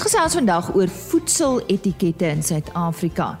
Ons 0.00 0.14
gesels 0.14 0.32
vandag 0.38 0.68
oor 0.72 0.88
voedseletikette 0.88 2.24
in 2.32 2.38
Suid-Afrika. 2.40 3.34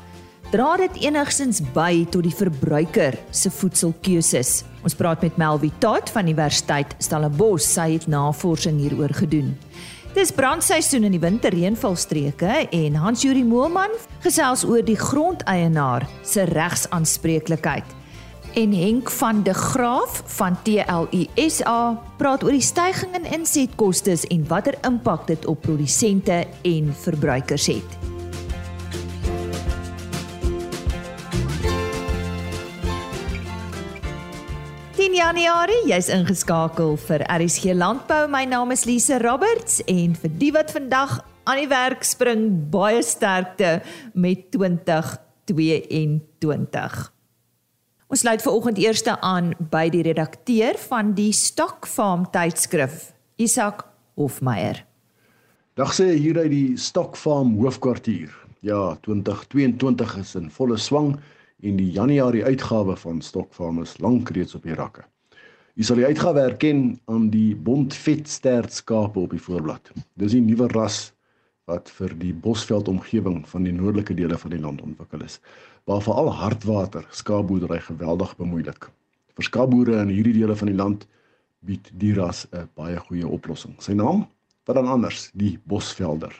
Dra 0.52 0.74
dit 0.76 0.98
enigstens 1.06 1.62
by 1.72 2.02
tot 2.12 2.26
die 2.26 2.34
verbruiker 2.36 3.14
se 3.32 3.48
voedselkeuses? 3.48 4.50
Ons 4.84 4.92
praat 4.98 5.24
met 5.24 5.38
Melvie 5.40 5.72
Tot 5.80 6.12
van 6.12 6.28
Universiteit 6.28 6.92
Stellenbosch. 7.00 7.64
Sy 7.64 7.94
het 7.94 8.04
navorsing 8.12 8.76
hieroor 8.76 9.16
gedoen. 9.22 9.54
Dis 10.12 10.34
brandseisoen 10.36 11.08
in 11.08 11.16
die 11.16 11.22
winterreënvalstreke 11.22 12.66
en 12.68 13.00
Hans 13.06 13.24
Juri 13.24 13.46
Moelman 13.48 13.96
gesels 14.20 14.66
oor 14.68 14.84
die 14.84 15.00
grondeienaar 15.00 16.04
se 16.28 16.44
regsaanspreeklikheid. 16.44 17.99
En 18.54 18.72
Henk 18.72 19.10
van 19.10 19.42
de 19.42 19.54
Graaf 19.54 20.22
van 20.26 20.62
TLUSA 20.62 22.02
praat 22.16 22.42
oor 22.42 22.50
die 22.50 22.60
stygings 22.60 23.18
in 23.18 23.32
insetkoste 23.38 24.16
en 24.28 24.46
watter 24.48 24.74
impak 24.86 25.26
dit 25.26 25.46
op 25.46 25.62
produsente 25.62 26.46
en 26.62 26.94
verbruikers 26.94 27.66
het. 27.66 27.98
In 35.00 35.14
Januarie, 35.14 35.86
jy's 35.86 36.08
ingeskakel 36.10 36.96
vir 37.06 37.22
RSG 37.30 37.64
Landbou. 37.78 38.26
My 38.28 38.44
naam 38.44 38.70
is 38.74 38.84
Lise 38.84 39.18
Roberts 39.22 39.78
en 39.86 40.16
vir 40.18 40.30
die 40.42 40.52
wat 40.52 40.70
vandag 40.74 41.20
aan 41.46 41.58
die 41.62 41.68
werk 41.70 42.02
spring, 42.04 42.70
baie 42.70 43.02
sterkte 43.02 43.82
met 44.12 44.50
2022. 44.50 47.19
Ons 48.10 48.24
sluit 48.24 48.42
ver 48.42 48.50
oggend 48.58 48.78
eerste 48.82 49.12
aan 49.22 49.52
by 49.70 49.84
die 49.94 50.00
redakteur 50.02 50.74
van 50.88 51.12
die 51.14 51.30
Stokfarm 51.30 52.24
tydskrif, 52.34 53.12
Isak 53.38 53.84
Hofmeyer. 54.18 54.80
Dag 55.78 55.92
sê 55.94 56.08
hier 56.16 56.40
uit 56.40 56.50
die 56.50 56.72
Stokfarm 56.74 57.52
hoofkwartier. 57.60 58.32
Ja, 58.66 58.96
2022 59.06 60.16
is 60.24 60.34
in 60.40 60.50
volle 60.50 60.80
swang 60.82 61.12
en 61.62 61.78
die 61.78 61.86
Januarie 61.94 62.42
uitgawe 62.50 62.98
van 62.98 63.22
Stokfarm 63.22 63.78
is 63.84 63.94
lank 64.02 64.34
reeds 64.34 64.58
op 64.58 64.66
die 64.66 64.74
rakke. 64.74 65.06
Jy 65.78 65.86
sal 65.86 66.02
die 66.02 66.10
uitgawe 66.10 66.48
herken 66.48 66.98
aan 67.06 67.30
die 67.30 67.54
bontvetstert 67.54 68.74
skape 68.74 69.22
op 69.22 69.38
die 69.38 69.44
voorblad. 69.46 69.94
Dis 70.18 70.34
'n 70.34 70.50
nuwe 70.50 70.66
ras 70.74 71.12
wat 71.70 71.90
vir 72.00 72.10
die 72.18 72.32
Bosveld 72.34 72.88
omgewing 72.90 73.44
van 73.46 73.62
die 73.62 73.72
noordelike 73.72 74.14
dele 74.18 74.38
van 74.38 74.50
die 74.50 74.60
land 74.60 74.82
ontwikkel 74.82 75.22
is, 75.22 75.38
waar 75.84 76.02
veral 76.02 76.32
hardwater 76.32 77.06
skaapboerdery 77.10 77.80
geweldig 77.80 78.36
bemoeilik. 78.36 78.90
Vir 79.34 79.44
skaapboere 79.44 80.00
in 80.02 80.12
hierdie 80.12 80.36
dele 80.36 80.56
van 80.56 80.68
die 80.68 80.76
land 80.76 81.06
bied 81.66 81.90
die 82.00 82.12
ras 82.14 82.46
'n 82.52 82.68
baie 82.74 82.96
goeie 82.96 83.28
oplossing. 83.28 83.74
Sy 83.78 83.92
naam, 83.92 84.26
wat 84.64 84.76
dan 84.76 84.86
anders, 84.86 85.30
die 85.34 85.58
Bosvelder. 85.64 86.34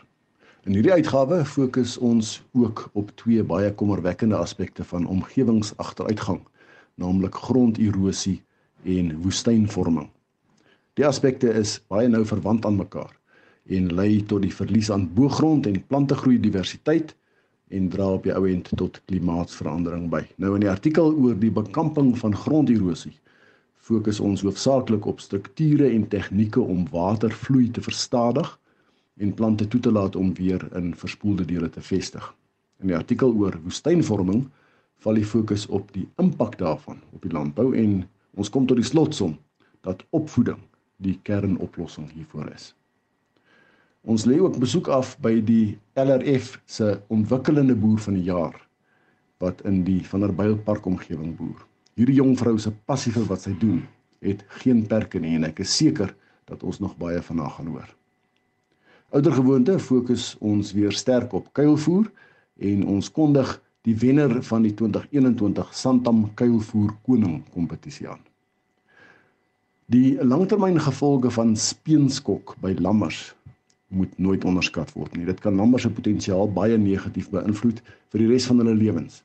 In 0.64 0.72
hierdie 0.72 0.92
uitgawe 0.92 1.44
fokus 1.44 1.96
ons 1.98 2.42
ook 2.52 2.90
op 2.92 3.10
twee 3.16 3.42
baie 3.42 3.72
kommerwekkende 3.74 4.36
aspekte 4.36 4.84
van 4.84 5.06
omgewingsagteruitgang, 5.06 6.40
naamlik 6.94 7.34
gronderosie 7.34 8.42
en 8.84 9.22
woestynvorming. 9.22 10.10
Die 10.94 11.06
aspekte 11.06 11.52
is 11.56 11.78
baie 11.88 12.08
nou 12.08 12.24
verwant 12.26 12.66
aan 12.66 12.76
mekaar 12.76 13.16
en 13.70 13.88
lei 13.94 14.20
tot 14.26 14.42
die 14.42 14.54
verlies 14.54 14.90
aan 14.90 15.08
boergrond 15.14 15.66
en 15.66 15.86
plantegroei 15.86 16.40
diversiteit 16.40 17.14
en 17.70 17.88
dra 17.88 18.06
op 18.16 18.26
die 18.26 18.34
ou 18.34 18.44
end 18.50 18.70
tot 18.76 19.00
klimaatsverandering 19.10 20.08
by. 20.10 20.24
Nou 20.42 20.54
in 20.56 20.64
die 20.64 20.70
artikel 20.70 21.12
oor 21.14 21.36
die 21.38 21.52
bekamping 21.54 22.12
van 22.18 22.36
gronderosie 22.36 23.14
fokus 23.90 24.20
ons 24.22 24.42
hoofsaaklik 24.46 25.06
op 25.10 25.22
strukture 25.22 25.88
en 25.90 26.06
tegnieke 26.08 26.60
om 26.60 26.84
watervloei 26.92 27.70
te 27.74 27.82
verstadig 27.82 28.50
en 29.20 29.34
plante 29.34 29.66
toe 29.68 29.80
te 29.80 29.92
laat 29.92 30.16
om 30.16 30.34
weer 30.38 30.62
in 30.78 30.92
verspoelde 30.94 31.44
dele 31.44 31.70
te 31.70 31.82
vestig. 31.82 32.24
In 32.80 32.92
die 32.92 32.96
artikel 32.96 33.34
oor 33.34 33.58
woestynvorming 33.64 34.46
val 35.04 35.18
die 35.18 35.26
fokus 35.26 35.66
op 35.66 35.90
die 35.96 36.06
impak 36.22 36.58
daarvan 36.60 37.00
op 37.16 37.22
die 37.22 37.32
landbou 37.34 37.70
en 37.76 38.02
ons 38.36 38.52
kom 38.52 38.66
tot 38.66 38.78
die 38.80 38.86
slotsom 38.86 39.38
dat 39.86 40.04
opvoeding 40.16 40.60
die 41.00 41.18
kernoplossing 41.24 42.10
hiervoor 42.12 42.52
is. 42.54 42.74
Ons 44.02 44.24
lê 44.24 44.38
ook 44.40 44.56
besoek 44.58 44.88
af 44.88 45.12
by 45.20 45.34
die 45.44 45.78
LRF 45.98 46.54
se 46.64 46.94
ontwikkelende 47.12 47.76
boer 47.76 48.00
van 48.00 48.16
die 48.16 48.24
jaar 48.30 48.56
wat 49.40 49.60
in 49.68 49.82
die 49.84 50.00
Vanderbijlpark 50.04 50.86
omgewing 50.88 51.34
boer. 51.36 51.60
Hierdie 51.96 52.16
jong 52.16 52.36
vrou 52.38 52.56
se 52.60 52.72
passie 52.88 53.12
vir 53.12 53.26
wat 53.28 53.44
sy 53.44 53.52
doen 53.60 53.82
het 54.24 54.44
geen 54.60 54.82
perke 54.88 55.20
nie 55.20 55.34
en 55.36 55.46
ek 55.48 55.62
is 55.64 55.72
seker 55.76 56.12
dat 56.48 56.64
ons 56.64 56.80
nog 56.80 56.96
baie 57.00 57.20
van 57.24 57.40
haar 57.40 57.52
gaan 57.56 57.72
hoor. 57.72 57.88
Ouder 59.16 59.36
gewoonte 59.36 59.78
fokus 59.82 60.34
ons 60.40 60.72
weer 60.76 60.92
sterk 60.96 61.32
op 61.36 61.52
kuilvoer 61.56 62.08
en 62.60 62.84
ons 62.86 63.12
kondig 63.12 63.56
die 63.88 63.96
wenner 63.96 64.42
van 64.44 64.64
die 64.64 64.72
2021 64.76 65.72
Santam 65.76 66.26
kuilvoer 66.36 66.92
koning 67.04 67.40
kompetisie 67.52 68.08
aan. 68.08 68.20
Die 69.90 70.20
langtermyngevolge 70.22 71.32
van 71.34 71.56
speenskok 71.58 72.54
by 72.62 72.76
lammers 72.78 73.32
moet 73.90 74.18
nooit 74.18 74.44
onderskat 74.46 74.92
word 74.94 75.16
nie. 75.16 75.26
Dit 75.26 75.40
kan 75.42 75.56
lammers 75.58 75.82
se 75.82 75.90
potensiaal 75.90 76.50
baie 76.54 76.78
negatief 76.78 77.30
beïnvloed 77.34 77.82
vir 78.12 78.22
die 78.22 78.28
res 78.30 78.46
van 78.50 78.62
hulle 78.62 78.76
lewens. 78.78 79.22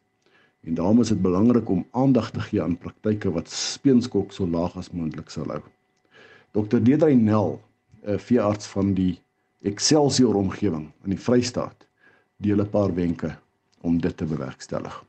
En 0.66 0.78
daarom 0.80 1.04
is 1.04 1.12
dit 1.14 1.22
belangrik 1.22 1.70
om 1.70 1.86
aandag 1.94 2.32
te 2.34 2.42
gee 2.48 2.62
aan 2.62 2.78
praktyke 2.82 3.30
wat 3.36 3.52
speenskok 3.54 4.34
so 4.34 4.48
laag 4.50 4.78
as 4.82 4.90
moontlik 4.92 5.30
sal 5.30 5.52
hou. 5.54 5.62
Dr. 6.58 6.80
Deidre 6.82 7.14
Nel, 7.14 7.60
'n 8.08 8.18
veearts 8.18 8.68
van 8.74 8.94
die 8.94 9.20
Excelsior 9.62 10.36
omgewing 10.36 10.92
in 11.04 11.14
die 11.14 11.22
Vrystaat, 11.22 11.88
deel 12.38 12.62
'n 12.62 12.70
paar 12.70 12.94
wenke 12.94 13.36
om 13.82 14.02
dit 14.02 14.18
te 14.18 14.26
bewerkstellig. 14.26 15.04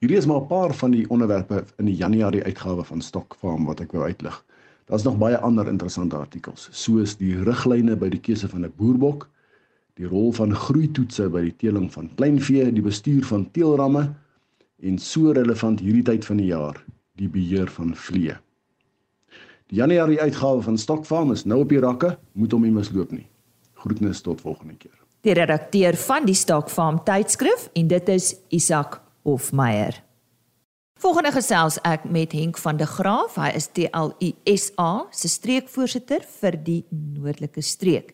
Hierdie 0.00 0.18
is 0.18 0.26
maar 0.26 0.40
'n 0.40 0.46
paar 0.46 0.74
van 0.74 0.90
die 0.90 1.08
onderwerpe 1.10 1.64
in 1.76 1.84
die 1.84 1.96
Januarie 1.96 2.44
uitgawe 2.44 2.84
van 2.84 3.00
Stock 3.00 3.36
Farm 3.38 3.64
wat 3.64 3.80
ek 3.80 3.92
wou 3.92 4.04
uitlig. 4.04 4.44
Daar's 4.88 5.04
nog 5.04 5.18
baie 5.20 5.36
ander 5.38 5.68
interessante 5.68 6.16
artikels, 6.16 6.68
soos 6.72 7.16
die 7.20 7.34
riglyne 7.44 7.96
by 7.96 8.08
die 8.08 8.20
keuse 8.24 8.48
van 8.48 8.64
'n 8.64 8.72
boerbok, 8.76 9.28
die 10.00 10.06
rol 10.06 10.32
van 10.32 10.54
groeitoetse 10.54 11.28
by 11.28 11.42
die 11.42 11.56
teeling 11.56 11.92
van 11.92 12.08
kleinvee, 12.14 12.72
die 12.72 12.82
bestuur 12.82 13.24
van 13.24 13.50
teelramme 13.50 14.14
en 14.82 14.98
so 14.98 15.32
relevant 15.32 15.80
hierdie 15.80 16.02
tyd 16.02 16.24
van 16.24 16.36
die 16.36 16.46
jaar, 16.46 16.84
die 17.18 17.28
beheer 17.28 17.68
van 17.68 17.94
vliee. 17.94 18.36
Die 19.68 19.76
Januarie 19.76 20.20
uitgawe 20.20 20.62
van 20.62 20.78
Stokfarm 20.78 21.32
is 21.32 21.44
nou 21.44 21.60
op 21.60 21.68
die 21.68 21.80
rakke, 21.80 22.18
moet 22.32 22.52
hom 22.52 22.62
nie 22.62 22.72
misloop 22.72 23.10
nie. 23.12 23.26
Groetnis 23.74 24.20
tot 24.20 24.40
volgende 24.40 24.74
keer. 24.74 24.96
Die 25.20 25.34
redakteur 25.34 25.96
van 25.96 26.24
die 26.24 26.34
Stokfarm 26.34 27.02
tydskrif 27.04 27.68
en 27.74 27.88
dit 27.88 28.08
is 28.08 28.36
Isak 28.48 29.02
Hofmeyer. 29.22 30.07
Volgende 30.98 31.30
gesels 31.30 31.76
ek 31.86 32.08
met 32.10 32.32
Henk 32.34 32.56
van 32.58 32.78
der 32.80 32.88
Graaf. 32.90 33.36
Hy 33.38 33.52
is 33.54 33.68
TLUSA 33.70 34.88
se 35.14 35.28
streekvoorsitter 35.30 36.24
vir 36.40 36.58
die 36.58 36.80
noordelike 36.90 37.62
streek. 37.62 38.10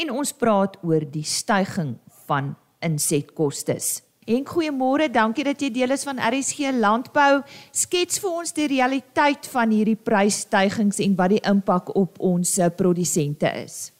En 0.00 0.14
ons 0.16 0.32
praat 0.40 0.78
oor 0.80 1.04
die 1.04 1.26
stygings 1.28 2.00
van 2.24 2.54
insetkoste. 2.80 3.76
Henk, 4.24 4.48
goeiemôre. 4.48 5.10
Dankie 5.12 5.44
dat 5.44 5.60
jy 5.60 5.68
deel 5.76 5.92
is 5.92 6.06
van 6.08 6.22
RSG 6.24 6.72
Landbou. 6.80 7.42
Skets 7.68 8.22
vir 8.24 8.40
ons 8.40 8.56
die 8.56 8.70
realiteit 8.78 9.52
van 9.52 9.76
hierdie 9.76 10.00
prysstygings 10.00 11.04
en 11.04 11.20
wat 11.20 11.36
die 11.36 11.44
impak 11.52 11.92
op 12.00 12.16
ons 12.16 12.56
eh, 12.56 12.72
produsente 12.72 13.52
is. 13.60 13.90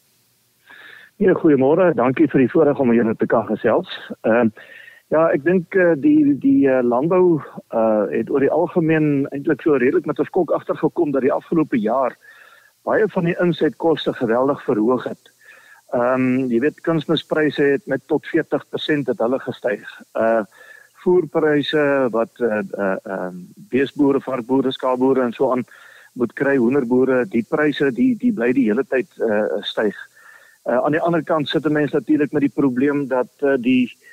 Ja, 1.20 1.36
goeiemôre. 1.36 1.92
Dankie 2.00 2.32
vir 2.32 2.46
die 2.46 2.52
voorreg 2.54 2.80
om 2.80 2.96
hier 2.96 3.12
te 3.12 3.28
kan 3.28 3.44
gesels. 3.52 3.92
Ehm 4.24 4.48
uh, 4.48 4.70
Ja, 5.12 5.26
ek 5.28 5.42
dink 5.44 5.74
uh, 5.76 5.92
die 6.00 6.32
die 6.40 6.64
uh, 6.72 6.78
landbou 6.80 7.36
uh, 7.36 8.04
het 8.08 8.30
oor 8.32 8.40
die 8.40 8.52
algemeen 8.52 9.26
eintlik 9.36 9.60
so 9.60 9.76
redelik 9.76 10.06
met 10.08 10.20
'n 10.20 10.24
skok 10.24 10.52
agtergekom 10.56 11.10
dat 11.12 11.20
die 11.20 11.32
afgelope 11.32 11.76
jaar 11.76 12.16
baie 12.88 13.04
van 13.12 13.24
die 13.28 13.36
insetkoste 13.44 14.14
geweldig 14.16 14.62
verhoog 14.64 15.04
het. 15.04 15.24
Ehm 15.92 16.14
um, 16.14 16.48
jy 16.48 16.60
weet 16.64 16.80
kunsmispryse 16.80 17.62
het 17.62 17.84
met 17.86 18.00
tot 18.08 18.24
40% 18.26 19.10
het 19.12 19.18
hulle 19.18 19.38
gestyg. 19.38 19.84
Uh 20.16 20.44
voerpryse 21.04 22.08
wat 22.10 22.32
uh 22.40 22.48
ehm 22.48 22.72
uh, 22.78 22.96
uh, 23.04 23.28
beesboere, 23.68 24.20
varkboere, 24.20 24.72
skaapboere 24.72 25.22
en 25.22 25.32
so 25.32 25.50
aan 25.52 25.64
moet 26.12 26.32
kry, 26.32 26.56
hoenderboere, 26.56 27.26
die 27.28 27.44
pryse 27.48 27.92
die 27.92 28.16
die 28.16 28.32
bly 28.32 28.52
die 28.52 28.64
hele 28.70 28.84
tyd 28.88 29.08
uh 29.18 29.60
styg. 29.60 29.96
Uh 30.64 30.80
aan 30.84 30.96
die 30.96 31.04
ander 31.04 31.22
kant 31.22 31.48
sit 31.48 31.66
'n 31.66 31.72
mens 31.72 31.92
natuurlik 31.92 32.32
met 32.32 32.48
die 32.48 32.56
probleem 32.60 33.08
dat 33.08 33.32
uh, 33.42 33.60
die 33.60 33.92
uh 33.92 34.11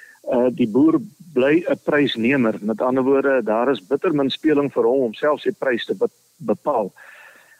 die 0.53 0.67
boer 0.67 0.99
bly 1.33 1.63
'n 1.65 1.79
prysnemer. 1.83 2.55
Met 2.61 2.81
ander 2.81 3.03
woorde, 3.03 3.43
daar 3.43 3.69
is 3.71 3.87
bitter 3.87 4.13
min 4.13 4.29
speling 4.29 4.71
vir 4.73 4.83
hom 4.83 5.01
om 5.09 5.13
self 5.13 5.41
sy 5.41 5.51
prys 5.51 5.85
te 5.85 5.95
bepaal. 6.37 6.93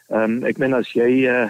Ehm 0.10 0.24
um, 0.24 0.46
ek 0.46 0.58
meen 0.58 0.74
as 0.74 0.90
jy 0.94 1.28
'n 1.30 1.50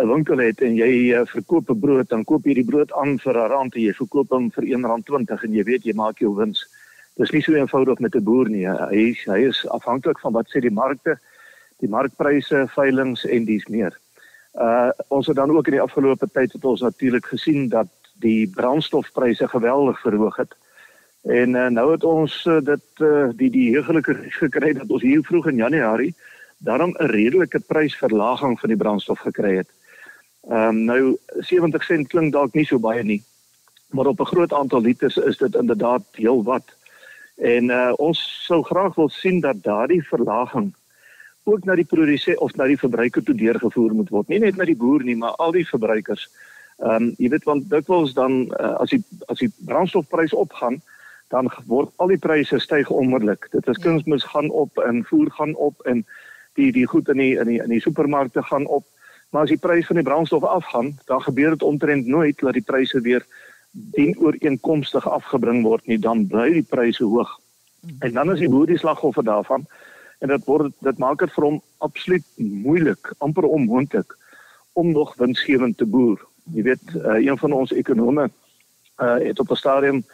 uh, 0.00 0.06
winkel 0.08 0.38
het 0.38 0.60
en 0.60 0.74
jy 0.74 1.12
uh, 1.12 1.26
verkoop 1.26 1.70
'n 1.70 1.80
brood, 1.80 2.08
dan 2.08 2.24
koop 2.24 2.44
jy 2.44 2.54
die 2.54 2.64
brood 2.64 2.92
aan 2.92 3.18
vir 3.18 3.36
'n 3.36 3.50
rand 3.50 3.74
en 3.74 3.82
jy 3.82 3.92
verkoop 3.92 4.30
hom 4.30 4.50
vir 4.50 4.64
R1.20 4.64 5.44
en 5.44 5.52
jy 5.52 5.64
weet 5.64 5.84
jy 5.84 5.92
maak 5.94 6.18
jou 6.18 6.34
wins. 6.34 6.64
Dis 7.16 7.32
nie 7.32 7.42
so 7.42 7.52
eenvoudig 7.52 7.98
met 7.98 8.14
'n 8.14 8.24
boer 8.24 8.48
nie. 8.48 8.66
Hy 8.66 9.14
hy 9.26 9.40
is 9.48 9.66
afhanklik 9.68 10.18
van 10.20 10.32
wat 10.32 10.48
sê 10.48 10.60
die 10.60 10.70
markte, 10.70 11.18
die 11.80 11.88
markpryse, 11.88 12.66
veilinge 12.74 13.28
en 13.28 13.44
dies 13.44 13.66
meer. 13.68 13.92
Uh 14.54 14.90
ons 15.08 15.26
het 15.26 15.36
dan 15.36 15.50
ook 15.50 15.66
in 15.66 15.72
die 15.72 15.86
afgelope 15.86 16.26
tyd 16.32 16.52
het 16.52 16.64
ons 16.64 16.80
natuurlik 16.80 17.26
gesien 17.26 17.68
dat 17.68 17.88
die 18.20 18.50
brandstofpryse 18.54 19.48
geweldig 19.48 20.00
verhoog 20.00 20.36
het. 20.36 20.56
En 21.22 21.54
uh, 21.54 21.66
nou 21.66 21.90
het 21.92 22.04
ons 22.04 22.44
uh, 22.48 22.60
dit 22.64 23.04
uh, 23.04 23.28
die 23.36 23.50
die 23.50 23.68
heugelike 23.74 24.14
gekry 24.40 24.72
dat 24.72 24.88
ons 24.88 25.02
hier 25.02 25.22
vroeg 25.22 25.50
in 25.52 25.60
Januarie 25.60 26.14
daarom 26.58 26.94
'n 26.96 27.12
redelike 27.12 27.60
prysverlaging 27.60 28.60
van 28.60 28.68
die 28.68 28.78
brandstof 28.78 29.18
gekry 29.18 29.56
het. 29.56 29.68
Ehm 30.48 30.68
um, 30.68 30.84
nou 30.84 31.16
70 31.38 31.84
sent 31.84 32.08
klink 32.08 32.32
dalk 32.32 32.54
nie 32.54 32.64
so 32.64 32.78
baie 32.78 33.02
nie. 33.02 33.22
Maar 33.90 34.06
op 34.06 34.20
'n 34.20 34.32
groot 34.32 34.52
aantal 34.52 34.80
liters 34.80 35.16
is 35.16 35.36
dit 35.36 35.54
inderdaad 35.54 36.02
heel 36.12 36.42
wat. 36.42 36.64
En 37.36 37.64
uh, 37.64 37.92
ons 37.96 38.44
sou 38.46 38.62
graag 38.62 38.94
wil 38.94 39.08
sien 39.08 39.40
dat 39.40 39.62
daardie 39.62 40.08
verlaging 40.08 40.74
ook 41.42 41.64
na 41.64 41.74
die 41.74 41.84
produsent 41.84 42.38
of 42.38 42.54
na 42.56 42.64
die 42.64 42.78
verbruiker 42.78 43.22
toe 43.22 43.34
deurgevoer 43.34 43.94
moet 43.94 44.08
word. 44.08 44.28
Nie 44.28 44.38
net 44.38 44.56
na 44.56 44.64
die 44.64 44.76
boer 44.76 45.02
nie, 45.02 45.16
maar 45.16 45.36
al 45.40 45.52
die 45.52 45.68
verbruikers. 45.68 46.28
Ehm 46.80 47.10
um, 47.10 47.14
jy 47.18 47.28
weet 47.28 47.44
want 47.44 47.68
dikwels 47.70 48.14
dan 48.16 48.46
uh, 48.56 48.74
as 48.80 48.90
die 48.90 49.02
as 49.28 49.38
die 49.38 49.50
brandstofprys 49.68 50.32
opgaan, 50.32 50.80
dan 51.28 51.50
word 51.66 51.92
al 51.96 52.08
die 52.08 52.18
pryse 52.18 52.58
styg 52.58 52.90
onmiddellik. 52.90 53.46
Dit 53.52 53.68
is 53.68 53.76
ja. 53.76 53.82
kunsmis 53.82 54.24
gaan 54.24 54.50
op 54.50 54.78
en 54.78 55.04
voer 55.04 55.30
gaan 55.30 55.54
op 55.54 55.80
en 55.86 56.06
die 56.58 56.72
die 56.72 56.86
goed 56.86 57.08
in 57.08 57.20
die 57.20 57.36
in 57.38 57.46
die 57.46 57.60
in 57.62 57.68
die 57.68 57.82
supermarkte 57.84 58.42
gaan 58.42 58.66
op. 58.66 58.86
Maar 59.30 59.46
as 59.46 59.52
die 59.52 59.60
prys 59.60 59.86
van 59.86 60.00
die 60.00 60.04
brandstof 60.04 60.44
afgaan, 60.44 60.98
dan 61.06 61.22
gebeur 61.22 61.50
dit 61.50 61.62
omtrent 61.62 62.06
nooit 62.06 62.38
dat 62.38 62.56
die 62.56 62.66
pryse 62.66 63.00
weer 63.00 63.26
dien 63.70 64.16
ooreenkomstig 64.18 65.06
afgebring 65.08 65.62
word 65.62 65.86
nie, 65.86 65.98
dan 65.98 66.26
bly 66.26 66.48
die 66.52 66.66
pryse 66.66 67.04
hoog. 67.04 67.36
En 68.00 68.12
dan 68.12 68.32
is 68.32 68.40
die 68.42 68.48
boer 68.50 68.66
die 68.66 68.78
slagoffer 68.78 69.24
daarvan 69.24 69.68
en 70.20 70.28
dit 70.28 70.44
word 70.44 70.72
dit 70.84 70.98
maak 70.98 71.22
dit 71.22 71.32
vir 71.32 71.44
hom 71.46 71.60
absoluut 71.78 72.26
moeilik, 72.36 73.12
amper 73.18 73.46
onmoontlik 73.48 74.16
om 74.72 74.92
nog 74.92 75.14
winsgewend 75.20 75.78
te 75.78 75.86
boer. 75.86 76.20
Jy 76.54 76.62
weet, 76.62 76.82
uh, 76.96 77.18
een 77.26 77.38
van 77.38 77.52
ons 77.52 77.72
ekonome 77.72 78.30
uh, 79.00 79.16
het 79.18 79.38
op 79.40 79.50
'n 79.50 79.54
stadium 79.54 80.04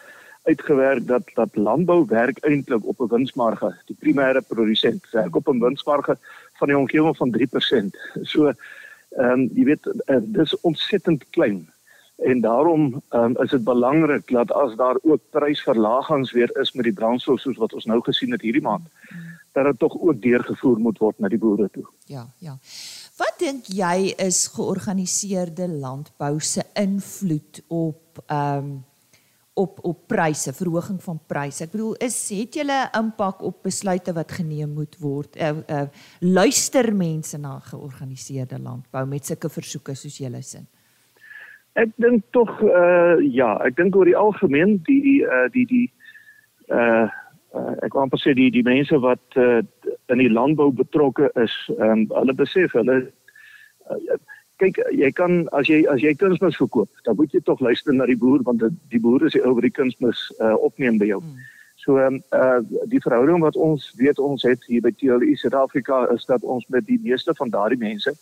uitgewerk 0.43 1.07
dat 1.07 1.23
dat 1.35 1.57
landbou 1.57 2.05
werk 2.09 2.39
eintlik 2.39 2.87
op 2.87 3.01
'n 3.01 3.13
winsmarge. 3.15 3.75
Die 3.87 3.97
primêre 3.99 4.41
produsent 4.49 5.11
werk 5.11 5.37
op 5.37 5.49
'n 5.49 5.61
winsmarge 5.61 6.19
van 6.59 6.69
die 6.69 6.79
omgewing 6.79 7.17
van 7.17 7.31
3%. 7.31 7.97
So 8.23 8.53
ehm 9.17 9.31
um, 9.31 9.51
jy 9.55 9.65
weet 9.65 9.87
uh, 9.87 10.17
dis 10.21 10.61
ontsettend 10.61 11.25
klein 11.31 11.71
en 12.17 12.41
daarom 12.41 13.03
um, 13.11 13.37
is 13.37 13.51
dit 13.51 13.65
belangrik 13.65 14.29
dat 14.31 14.53
as 14.53 14.77
daar 14.77 14.97
ook 15.03 15.21
prysverlagings 15.31 16.33
weer 16.33 16.59
is 16.61 16.73
met 16.73 16.85
die 16.85 16.93
brandstof 16.93 17.41
soos 17.41 17.57
wat 17.57 17.73
ons 17.73 17.85
nou 17.85 18.01
gesien 18.03 18.31
het 18.31 18.41
hierdie 18.41 18.63
maand 18.63 18.89
dat 19.53 19.65
dit 19.65 19.79
tog 19.79 19.99
ook 20.01 20.23
deurgevoer 20.23 20.79
moet 20.79 20.99
word 20.99 21.19
na 21.19 21.29
die 21.29 21.39
boere 21.39 21.69
toe. 21.73 21.87
Ja, 22.05 22.27
ja. 22.39 22.59
Wat 23.17 23.39
dink 23.41 23.71
jy 23.73 24.13
is 24.21 24.43
georganiseerde 24.53 25.69
landbou 25.69 26.35
se 26.41 26.63
invloed 26.75 27.63
op 27.69 28.21
ehm 28.27 28.59
um, 28.59 28.85
op 29.57 29.79
op 29.83 30.01
pryse, 30.07 30.53
verhoging 30.53 30.99
van 31.03 31.19
pryse. 31.27 31.65
Ek 31.65 31.71
bedoel, 31.73 31.95
is 32.05 32.17
het 32.29 32.59
julle 32.59 32.77
'n 32.77 32.99
impak 32.99 33.41
op 33.43 33.63
besluite 33.63 34.13
wat 34.13 34.33
geneem 34.33 34.75
moet 34.77 34.97
word? 35.01 35.37
Uh, 35.37 35.49
uh 35.49 35.87
luister 36.21 36.95
mense 36.95 37.39
na 37.39 37.59
georganiseerde 37.59 38.59
landbou 38.59 39.07
met 39.07 39.27
sulke 39.27 39.49
versoeke 39.49 39.95
soos 39.95 40.19
julle 40.19 40.43
sin? 40.43 40.67
Ek 41.73 41.89
dink 41.97 42.25
tog 42.31 42.61
uh 42.63 43.17
ja, 43.33 43.57
ek 43.65 43.77
dink 43.77 43.97
oor 43.97 44.05
die 44.05 44.17
algemeen 44.17 44.77
die 44.85 45.25
uh 45.25 45.49
die 45.53 45.67
die 45.67 45.93
uh 46.69 47.09
uh 47.57 47.75
ek 47.87 47.95
wou 47.95 48.05
amper 48.05 48.21
sê 48.23 48.35
die 48.37 48.51
die 48.55 48.65
mense 48.67 48.99
wat 49.03 49.41
uh 49.41 49.63
in 50.13 50.23
die 50.23 50.31
landbou 50.31 50.71
betrokke 50.73 51.31
is, 51.43 51.55
um, 51.79 52.07
hulle 52.15 52.35
besef 52.39 52.77
hulle 52.79 52.99
uh, 53.91 54.19
kyk 54.63 54.79
jy 54.95 55.11
kan 55.13 55.45
as 55.57 55.69
jy 55.69 55.83
as 55.93 56.01
jy 56.01 56.15
kunsmis 56.17 56.57
verkoop, 56.61 56.89
dan 57.05 57.17
moet 57.19 57.35
jy 57.35 57.43
tog 57.45 57.61
luister 57.61 57.93
na 57.93 58.07
die 58.09 58.19
boer 58.21 58.45
want 58.47 58.63
die 58.93 59.03
boer 59.03 59.27
is 59.27 59.37
die 59.37 59.43
ou 59.45 59.55
wat 59.57 59.67
die 59.67 59.75
kunsmis 59.79 60.23
uh, 60.41 60.55
opneem 60.69 61.01
by 61.03 61.11
jou. 61.11 61.21
Hmm. 61.21 61.45
So 61.83 61.99
ehm 62.03 62.21
uh, 62.35 62.61
die 62.91 63.03
verhouding 63.03 63.45
wat 63.45 63.57
ons 63.57 63.93
weet 64.01 64.19
ons 64.19 64.47
het 64.49 64.65
hier 64.67 64.83
by 64.83 64.91
TLI 64.97 65.37
Suid-Afrika 65.37 66.07
is 66.15 66.25
dat 66.27 66.43
ons 66.43 66.65
met 66.73 66.87
die 66.87 66.99
meeste 67.03 67.35
van 67.37 67.53
daardie 67.53 67.79
mense 67.79 68.15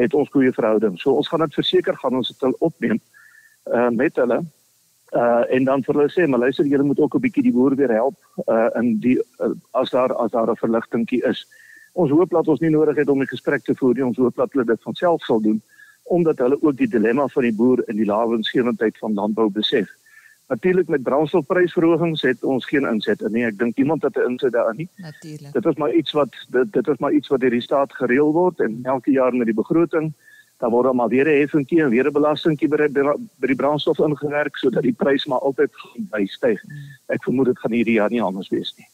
het 0.00 0.14
ons 0.14 0.30
goeie 0.32 0.52
verhouding. 0.52 0.98
So 1.00 1.18
ons 1.18 1.28
gaan 1.28 1.44
dit 1.44 1.58
verseker 1.58 1.98
gaan 1.98 2.16
ons 2.16 2.30
dit 2.30 2.58
opneem 2.60 3.00
uh, 3.66 3.90
met 3.90 4.16
hulle 4.16 4.42
uh 5.12 5.44
en 5.54 5.64
dan 5.64 5.82
vir 5.84 5.94
hulle 5.94 6.12
sê 6.12 6.26
maar 6.28 6.40
luister 6.40 6.66
julle 6.66 6.84
moet 6.88 7.00
ook 7.00 7.14
'n 7.14 7.20
bietjie 7.20 7.42
die 7.42 7.52
boer 7.52 7.74
weer 7.76 7.92
help 7.92 8.16
uh 8.48 8.68
in 8.80 8.98
die 9.00 9.18
uh, 9.18 9.52
as 9.70 9.90
daar 9.90 10.14
as 10.14 10.30
daar 10.30 10.50
'n 10.50 10.56
verligtingkie 10.56 11.22
is. 11.24 11.46
Ons 11.92 12.10
hoop 12.10 12.30
dat 12.30 12.48
ons 12.48 12.60
nie 12.60 12.70
nodig 12.70 12.96
het 12.96 13.08
om 13.08 13.20
'n 13.20 13.34
gesprek 13.34 13.62
te 13.64 13.74
voer 13.74 13.94
nie. 13.94 14.04
Ons 14.04 14.16
hoop 14.16 14.36
dat 14.36 14.52
hulle 14.52 14.64
dit 14.64 14.82
van 14.82 14.94
self 14.94 15.22
sal 15.22 15.40
doen 15.40 15.62
omdat 16.02 16.38
hulle 16.38 16.62
ook 16.62 16.76
die 16.76 16.88
dilemma 16.88 17.26
van 17.28 17.42
die 17.42 17.54
boer 17.54 17.82
in 17.88 17.96
die 17.96 18.04
lae 18.04 18.28
winsgewendheid 18.28 18.98
van 18.98 19.14
landbou 19.14 19.50
besef. 19.50 19.88
Natuurlik 20.48 20.88
met 20.88 21.02
brandstofprysverhogings 21.02 22.22
het 22.22 22.44
ons 22.44 22.66
geen 22.66 22.86
inset 22.88 23.22
in 23.22 23.32
nie. 23.32 23.44
Ek 23.44 23.58
dink 23.58 23.76
iemand 23.76 24.02
het 24.02 24.16
'n 24.16 24.30
inset 24.30 24.52
daarin 24.52 24.76
nie. 24.76 24.88
Natuurlik. 24.96 25.52
Dit 25.52 25.66
is 25.66 25.76
maar 25.76 25.92
iets 25.92 26.12
wat 26.12 26.46
dit, 26.48 26.72
dit 26.72 26.88
is 26.88 26.98
maar 26.98 27.12
iets 27.12 27.28
wat 27.28 27.40
deur 27.40 27.50
die 27.50 27.60
staat 27.60 27.92
gereël 27.92 28.32
word 28.32 28.60
en 28.60 28.78
elke 28.82 29.10
jaar 29.10 29.34
met 29.34 29.46
die 29.46 29.54
begroting 29.54 30.12
dan 30.62 30.70
word 30.70 30.84
daar 30.84 30.94
maar 30.94 31.10
weer 31.10 31.26
'n 31.26 31.40
heffingkie 31.40 31.82
en 31.82 31.90
weer 31.90 32.06
'n 32.06 32.12
belastingkie 32.12 32.68
by 32.68 32.88
by 33.40 33.46
die 33.46 33.58
brandstof 33.58 33.98
ingewerk 33.98 34.56
sodat 34.56 34.82
die 34.82 34.94
prys 34.94 35.26
maar 35.26 35.40
altyd 35.40 35.70
gaan 35.74 36.26
styg. 36.26 36.60
Ek 37.08 37.22
vermoed 37.24 37.46
dit 37.46 37.58
gaan 37.58 37.72
hierdie 37.72 37.98
jaar 37.98 38.10
nie 38.10 38.22
anders 38.22 38.48
wees 38.48 38.74
nie. 38.76 38.86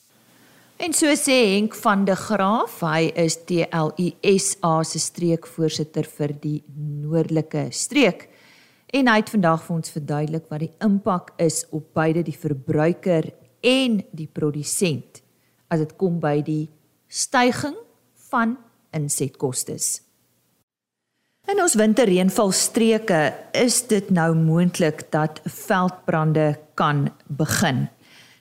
En 0.78 0.92
so 0.92 1.06
sê 1.06 1.56
Henk 1.58 1.74
van 1.74 2.04
der 2.04 2.16
Graaf, 2.16 2.80
hy 2.80 3.10
is 3.14 3.36
TLUSA 3.44 4.82
se 4.82 4.98
streekvoorsitter 4.98 6.04
vir 6.04 6.32
die 6.40 6.62
noordelike 7.02 7.66
streek. 7.70 8.28
En 8.86 9.08
hy 9.08 9.16
het 9.16 9.30
vandag 9.30 9.62
vir 9.66 9.76
ons 9.76 9.90
verduidelik 9.90 10.44
wat 10.48 10.60
die 10.60 10.72
impak 10.80 11.32
is 11.36 11.66
op 11.70 11.92
beide 11.94 12.22
die 12.22 12.38
verbruiker 12.38 13.32
en 13.60 14.02
die 14.12 14.28
produsent 14.32 15.22
as 15.68 15.78
dit 15.78 15.96
kom 15.96 16.20
by 16.20 16.40
die 16.42 16.70
styging 17.08 17.76
van 18.30 18.56
insetkoste. 18.94 19.76
In 21.48 21.62
ons 21.64 21.72
winterreënvalstreke 21.80 23.18
is 23.56 23.78
dit 23.88 24.10
nou 24.12 24.34
moontlik 24.36 25.06
dat 25.14 25.38
veldbrande 25.48 26.58
kan 26.76 27.06
begin. 27.40 27.86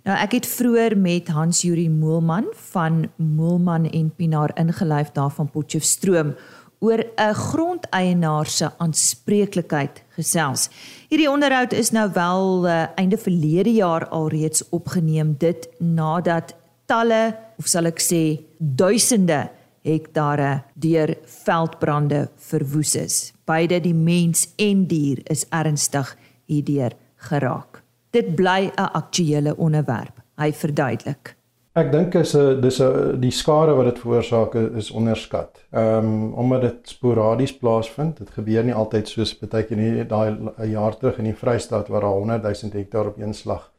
Nou 0.04 0.18
ek 0.20 0.36
het 0.36 0.50
vroeër 0.52 0.98
met 1.00 1.32
Hans 1.32 1.62
Juri 1.64 1.86
Moelman 1.88 2.50
van 2.74 3.06
Moelman 3.16 3.88
en 3.88 4.10
Pinaar 4.12 4.52
ingelyf 4.60 5.14
daar 5.16 5.32
van 5.32 5.48
Potchefstroom 5.48 6.36
oor 6.84 7.06
'n 7.16 7.34
grondeienaar 7.34 8.46
se 8.46 8.72
aanspreeklikheid 8.78 10.04
gesels. 10.20 10.70
Hierdie 11.08 11.32
onderhoud 11.32 11.72
is 11.72 11.92
nou 11.92 12.12
wel 12.14 12.68
uh, 12.68 12.88
einde 12.96 13.18
verlede 13.18 13.72
jaar 13.72 14.08
alreeds 14.08 14.70
opgeneem 14.70 15.36
dit 15.38 15.70
nadat 15.80 16.56
talle 16.86 17.38
of 17.58 17.68
sal 17.68 17.86
ek 17.86 18.00
sê 18.00 18.44
duisende 18.60 19.48
hektare 19.88 20.64
deur 20.76 21.16
veldbrande 21.44 22.28
verwoes 22.36 22.96
is. 22.96 23.34
Beide 23.46 23.80
die 23.80 23.96
mens 23.96 24.50
en 24.58 24.86
dier 24.88 25.24
is 25.32 25.48
ernstig 25.50 26.18
hierdeur 26.46 26.94
geraak 27.30 27.88
dit 28.18 28.36
bly 28.36 28.72
'n 28.76 28.92
aktuële 28.92 29.56
onderwerp. 29.58 30.16
Hy 30.36 30.54
verduidelik. 30.54 31.36
Ek 31.74 31.92
dink 31.92 32.16
is 32.16 32.34
'n 32.36 32.62
dis 32.62 32.80
'n 32.82 33.20
die 33.20 33.32
skade 33.32 33.74
wat 33.76 33.86
dit 33.86 34.00
veroorsaak 34.00 34.56
is 34.56 34.92
onderskat. 34.92 35.66
Ehm 35.72 36.06
um, 36.06 36.34
omdat 36.34 36.62
dit 36.62 36.90
sporadies 36.90 37.58
plaasvind. 37.58 38.18
Dit 38.18 38.30
gebeur 38.30 38.64
nie 38.64 38.74
altyd 38.74 39.08
soos 39.08 39.40
baie 39.40 39.64
keer 39.64 39.78
nie 39.78 40.06
daai 40.06 40.32
'n 40.58 40.70
jaar 40.70 40.98
terug 40.98 41.18
in 41.18 41.24
die 41.24 41.36
Vrystaat 41.36 41.88
waar 41.88 42.02
daar 42.02 42.20
100 42.20 42.44
000 42.44 42.74
hektaar 42.74 43.08
op 43.08 43.18
een 43.18 43.34
slag 43.34 43.72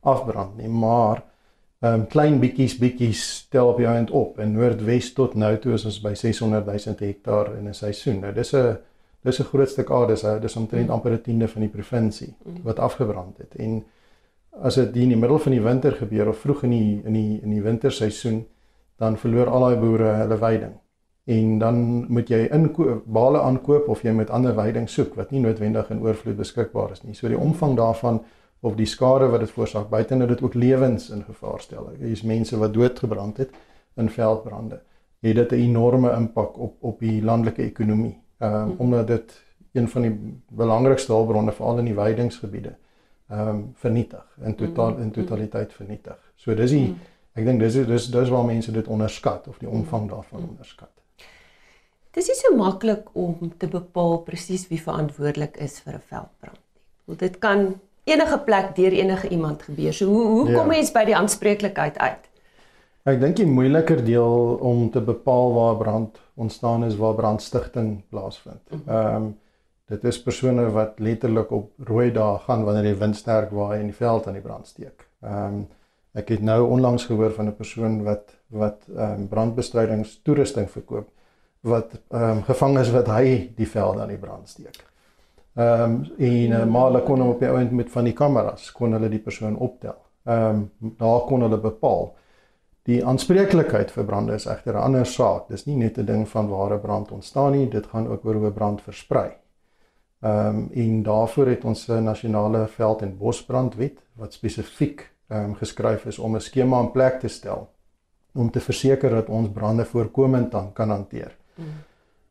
afbrand 0.00 0.56
nie, 0.56 0.68
maar 0.68 1.22
um, 1.80 2.06
klein 2.06 2.38
bietjies 2.40 2.76
bietjies 2.78 3.22
tel 3.52 3.72
op 3.72 3.80
jou 3.82 3.94
end 3.94 4.10
op 4.10 4.38
en 4.42 4.52
noordwes 4.52 5.12
tot 5.16 5.34
nou 5.34 5.54
toe 5.62 5.74
is 5.78 5.84
ons 5.88 6.00
by 6.02 6.14
600 6.14 6.66
000 6.66 6.96
hektaar 6.98 7.54
in 7.58 7.68
'n 7.68 7.74
seisoen. 7.74 8.20
Nou 8.20 8.32
dis 8.32 8.54
'n 8.54 8.76
dis 9.24 9.40
'n 9.40 9.44
groot 9.44 9.68
stuk 9.68 9.90
aarde, 9.90 10.14
dis 10.14 10.24
dis 10.40 10.56
omtrent 10.56 10.86
mm. 10.86 10.92
amper 10.92 11.12
'n 11.12 11.22
tiende 11.22 11.48
van 11.48 11.60
die 11.62 11.70
provinsie 11.70 12.34
mm. 12.44 12.62
wat 12.62 12.78
afgebrand 12.78 13.38
het. 13.38 13.54
En 13.54 13.84
as 14.62 14.74
dit 14.74 14.96
in 14.96 15.08
die 15.08 15.16
middel 15.16 15.38
van 15.38 15.52
die 15.52 15.62
winter 15.62 15.92
gebeur 15.92 16.28
of 16.28 16.38
vroeg 16.38 16.62
in 16.62 16.70
die 16.70 17.02
in 17.04 17.12
die 17.12 17.40
in 17.42 17.50
die 17.50 17.62
winterseisoen, 17.62 18.46
dan 18.96 19.16
verloor 19.16 19.46
al 19.46 19.60
daai 19.60 19.76
boere 19.76 20.12
hulle 20.22 20.36
veiding. 20.36 20.72
En 21.24 21.58
dan 21.58 22.06
moet 22.08 22.28
jy 22.28 22.48
inkoop 22.50 23.02
bale 23.04 23.40
aankoop 23.40 23.88
of 23.88 24.02
jy 24.02 24.12
met 24.16 24.30
ander 24.30 24.54
veiding 24.54 24.88
soek 24.88 25.14
wat 25.14 25.30
nie 25.30 25.40
noodwendig 25.40 25.90
in 25.90 26.00
oorvloed 26.00 26.36
beskikbaar 26.36 26.90
is 26.90 27.02
nie. 27.02 27.14
So 27.14 27.28
die 27.28 27.38
omvang 27.38 27.76
daarvan 27.76 28.22
of 28.60 28.74
die 28.74 28.86
skade 28.86 29.28
wat 29.30 29.40
dit 29.40 29.50
veroorsaak, 29.50 29.88
buite 29.88 30.18
dat 30.18 30.28
dit 30.28 30.42
ook 30.42 30.54
lewens 30.54 31.10
in 31.10 31.22
gevaar 31.24 31.60
stel. 31.60 31.90
Hier 31.98 32.10
is 32.10 32.22
mense 32.22 32.58
wat 32.58 32.74
doodgebrand 32.74 33.36
het 33.36 33.50
in 33.96 34.10
veldbrande. 34.10 34.80
Het 35.20 35.34
dit 35.34 35.52
'n 35.52 35.54
enorme 35.54 36.12
impak 36.12 36.58
op 36.58 36.76
op 36.80 37.00
die 37.00 37.22
landelike 37.22 37.62
ekonomie 37.62 38.18
ehm 38.38 38.54
um, 38.54 38.74
omdat 38.78 39.06
dit 39.06 39.42
een 39.72 39.88
van 39.88 40.02
die 40.02 40.42
belangrikste 40.48 41.12
hulpbronne 41.12 41.52
veral 41.52 41.78
in 41.78 41.84
die 41.84 41.94
weidingsgebiede 41.94 42.76
ehm 43.28 43.48
um, 43.48 43.72
vernietig 43.74 44.38
in 44.44 44.54
totaal 44.54 44.96
in 44.96 45.10
totaliteit 45.10 45.72
vernietig. 45.72 46.32
So 46.36 46.54
dis 46.54 46.70
die 46.70 46.96
ek 47.32 47.44
dink 47.44 47.60
dis 47.60 47.74
dis 47.74 48.06
dis 48.10 48.28
waar 48.28 48.44
mense 48.44 48.72
dit 48.72 48.86
onderskat 48.86 49.48
of 49.48 49.58
die 49.58 49.68
omvang 49.68 50.08
daarvan 50.10 50.48
onderskat. 50.48 50.90
Dis 52.10 52.26
nie 52.26 52.36
so 52.36 52.56
maklik 52.56 53.10
om 53.12 53.52
te 53.56 53.68
bepaal 53.68 54.18
presies 54.18 54.68
wie 54.68 54.82
verantwoordelik 54.82 55.56
is 55.56 55.80
vir 55.80 55.94
'n 55.94 56.06
veldbrand 56.06 56.62
nie. 56.74 56.82
Want 57.04 57.18
dit 57.18 57.38
kan 57.38 57.80
enige 58.08 58.38
plek 58.44 58.74
deur 58.76 58.92
enige 58.92 59.28
iemand 59.28 59.62
gebeur. 59.62 59.92
So 59.92 60.06
hoe 60.06 60.26
hoe 60.26 60.44
kom 60.44 60.54
ja. 60.54 60.64
mens 60.64 60.92
by 60.92 61.04
die 61.04 61.16
aanspreeklikheid 61.16 61.98
uit? 61.98 62.28
Ek 63.08 63.20
dink 63.20 63.38
die 63.38 63.46
moeiliker 63.48 64.00
deel 64.04 64.58
om 64.60 64.88
te 64.92 65.00
bepaal 65.00 65.54
waar 65.54 65.76
brand 65.76 66.18
ontstaan 66.36 66.84
is 66.84 66.96
waar 66.96 67.14
brandstigting 67.14 68.02
plaasvind. 68.08 68.62
Mhm. 68.70 68.88
Ehm 68.88 69.14
um, 69.14 69.36
dit 69.88 70.02
is 70.04 70.18
persone 70.22 70.66
wat 70.70 70.98
letterlik 71.00 71.50
op 71.50 71.70
rooi 71.88 72.10
dae 72.12 72.38
gaan 72.44 72.64
wanneer 72.64 72.90
die 72.90 72.98
wind 73.00 73.16
sterk 73.16 73.54
waai 73.56 73.78
en 73.78 73.86
die 73.88 73.96
veld 73.96 74.26
aan 74.26 74.36
die 74.36 74.44
brand 74.44 74.66
steek. 74.66 75.06
Ehm 75.22 75.44
um, 75.44 75.66
ek 76.18 76.28
het 76.34 76.42
nou 76.42 76.66
onlangs 76.68 77.04
gehoor 77.06 77.30
van 77.32 77.48
'n 77.48 77.56
persoon 77.56 78.02
wat 78.04 78.34
wat 78.48 78.84
ehm 78.96 79.20
um, 79.20 79.28
brandbestrydingstoerusting 79.28 80.70
verkoop 80.70 81.08
wat 81.60 82.00
ehm 82.10 82.30
um, 82.30 82.42
gevang 82.42 82.78
is 82.78 82.90
wat 82.90 83.08
hy 83.08 83.52
die 83.56 83.68
veld 83.68 84.00
aan 84.00 84.08
die 84.08 84.20
brand 84.20 84.48
steek. 84.48 84.84
Ehm 85.58 85.82
um, 85.82 85.94
en 86.18 86.52
uh, 86.52 86.64
maar 86.64 86.84
hulle 86.90 87.02
kon 87.02 87.20
hom 87.20 87.30
op 87.34 87.40
die 87.40 87.48
ouend 87.48 87.72
met 87.74 87.90
van 87.90 88.04
die 88.04 88.12
kameras 88.12 88.72
kon 88.72 88.92
hulle 88.92 89.08
die 89.08 89.24
persoon 89.24 89.56
optel. 89.56 89.96
Ehm 90.24 90.62
um, 90.80 90.94
daar 90.96 91.20
kon 91.26 91.42
hulle 91.42 91.58
bepaal 91.58 92.12
Die 92.88 93.02
aanspreeklikheid 93.04 93.90
vir 93.92 94.06
brande 94.08 94.36
is 94.38 94.46
egter 94.48 94.72
'n 94.74 94.82
ander 94.82 95.06
saak. 95.06 95.48
Dis 95.48 95.66
nie 95.66 95.76
net 95.76 95.98
'n 95.98 96.06
ding 96.06 96.28
van 96.28 96.48
waar 96.48 96.72
'n 96.72 96.80
brand 96.80 97.10
ontstaan 97.12 97.52
nie, 97.52 97.68
dit 97.68 97.86
gaan 97.86 98.08
ook 98.08 98.24
oor 98.24 98.34
hoe 98.34 98.46
'n 98.46 98.52
brand 98.52 98.80
versprei. 98.82 99.30
Ehm 100.22 100.56
um, 100.56 100.70
en 100.72 101.02
daarvoor 101.02 101.46
het 101.46 101.64
ons 101.64 101.88
'n 101.88 102.04
nasionale 102.04 102.66
veld- 102.66 103.02
en 103.02 103.18
bosbrandwet 103.18 103.98
wat 104.16 104.32
spesifiek 104.32 105.12
ehm 105.28 105.44
um, 105.44 105.54
geskryf 105.54 106.06
is 106.06 106.18
om 106.18 106.34
'n 106.36 106.40
skema 106.40 106.80
in 106.80 106.90
plek 106.90 107.20
te 107.20 107.28
stel 107.28 107.68
om 108.34 108.50
te 108.50 108.60
verseker 108.60 109.10
dat 109.10 109.28
ons 109.28 109.48
brande 109.52 109.84
voorkomend 109.84 110.50
dan 110.50 110.72
kan 110.72 110.90
hanteer. 110.90 111.36
Mm. 111.54 111.64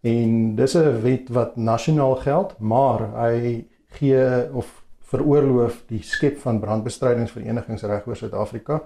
En 0.02 0.56
dis 0.56 0.76
'n 0.76 1.02
wet 1.02 1.30
wat 1.30 1.56
nasionaal 1.56 2.16
geld, 2.16 2.60
maar 2.60 3.00
hy 3.16 3.66
gee 3.88 4.54
of 4.54 4.84
veroorloof 5.00 5.84
die 5.88 6.04
skep 6.04 6.38
van 6.38 6.60
brandbestrydingsverenigings 6.60 7.84
reg 7.84 8.08
oor 8.08 8.16
Suid-Afrika 8.16 8.82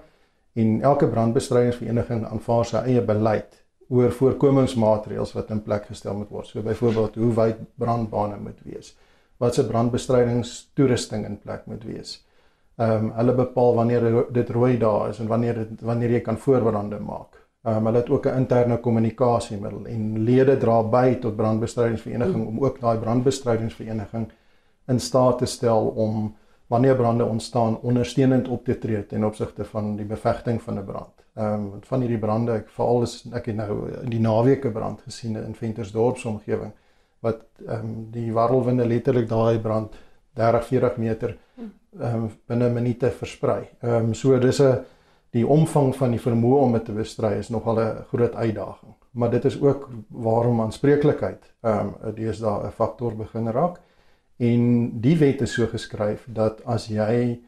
en 0.52 0.80
elke 0.80 1.08
brandbestrydingsvereniging 1.08 2.24
aanvaar 2.28 2.64
sy 2.64 2.76
eie 2.76 3.02
beleid 3.02 3.58
oor 3.92 4.12
voorkomingsmaatreëls 4.16 5.34
wat 5.36 5.50
in 5.50 5.62
plek 5.62 5.88
gestel 5.90 6.14
moet 6.16 6.30
word. 6.32 6.46
So 6.46 6.62
byvoorbeeld 6.62 7.18
hoe 7.20 7.32
wyd 7.36 7.64
brandbane 7.76 8.38
moet 8.40 8.60
wees. 8.64 8.94
Wat 9.42 9.54
se 9.54 9.66
brandbestrydingstoerusting 9.66 11.26
in 11.26 11.38
plek 11.42 11.66
moet 11.66 11.84
wees. 11.84 12.20
Ehm 12.80 13.10
um, 13.10 13.12
hulle 13.18 13.34
bepaal 13.36 13.74
wanneer 13.74 14.06
dit 14.32 14.50
rooi 14.50 14.78
dae 14.78 15.10
is 15.10 15.18
en 15.20 15.28
wanneer 15.28 15.54
dit 15.64 15.80
wanneer 15.84 16.10
jy 16.16 16.20
kan 16.20 16.38
voorbrande 16.38 17.00
maak. 17.00 17.41
Um, 17.64 17.86
hulle 17.86 17.98
het 17.98 18.10
ook 18.10 18.26
'n 18.26 18.36
interne 18.36 18.76
kommunikasiemiddel 18.80 19.84
en 19.86 20.18
lede 20.18 20.56
dra 20.56 20.82
by 20.82 21.14
tot 21.14 21.36
brandbestrydingsvereniging 21.36 22.46
om 22.46 22.64
ook 22.64 22.80
daai 22.80 22.98
brandbestrydingsvereniging 22.98 24.30
in 24.86 25.00
staat 25.00 25.38
te 25.38 25.46
stel 25.46 25.86
om 25.86 26.34
wanneer 26.66 26.96
brande 26.96 27.24
ontstaan 27.24 27.80
ondersteunend 27.80 28.48
op 28.48 28.64
te 28.64 28.78
tree 28.78 29.06
ten 29.06 29.24
opsigte 29.24 29.64
van 29.64 29.96
die 29.96 30.04
bevegting 30.04 30.62
van 30.62 30.78
'n 30.78 30.84
brand. 30.84 31.14
Ehm 31.34 31.52
um, 31.52 31.72
van 31.80 32.00
hierdie 32.00 32.18
brande, 32.18 32.52
ek 32.52 32.68
veral 32.68 33.02
is 33.02 33.28
ek 33.32 33.46
het 33.46 33.56
nou 33.56 33.90
in 34.02 34.10
die 34.10 34.20
naweek 34.20 34.64
'n 34.64 34.72
brand 34.72 35.00
gesien 35.00 35.36
in 35.36 35.54
Ventersdorp 35.54 36.16
se 36.16 36.28
omgewing 36.28 36.72
wat 37.20 37.44
ehm 37.66 37.78
um, 37.78 38.08
die 38.10 38.32
warrelwinde 38.32 38.86
letterlik 38.86 39.28
daai 39.28 39.58
brand 39.58 39.94
30 40.34 40.66
40 40.66 40.96
meter 40.96 41.36
ehm 42.00 42.14
um, 42.14 42.30
binne 42.46 42.68
minute 42.68 43.10
versprei. 43.10 43.68
Ehm 43.80 43.94
um, 43.94 44.14
so 44.14 44.38
dis 44.38 44.60
'n 44.60 44.78
die 45.32 45.46
omvang 45.48 45.94
van 45.96 46.12
die 46.12 46.20
vermoë 46.20 46.58
om 46.66 46.74
dit 46.76 46.84
te 46.84 46.92
bestry 46.92 47.38
is 47.38 47.48
nogal 47.48 47.80
'n 47.80 48.04
groot 48.10 48.34
uitdaging. 48.34 48.94
Maar 49.10 49.30
dit 49.30 49.44
is 49.44 49.60
ook 49.60 49.88
waarom 50.08 50.60
aanspreeklikheid 50.60 51.42
ehm 51.60 51.88
um, 52.04 52.14
deesdae 52.14 52.66
'n 52.66 52.70
faktor 52.70 53.16
begin 53.16 53.48
raak. 53.48 53.80
En 54.36 54.90
die 55.00 55.16
wet 55.18 55.40
is 55.40 55.52
so 55.52 55.66
geskryf 55.66 56.26
dat 56.28 56.64
as 56.64 56.86
jy 56.86 57.40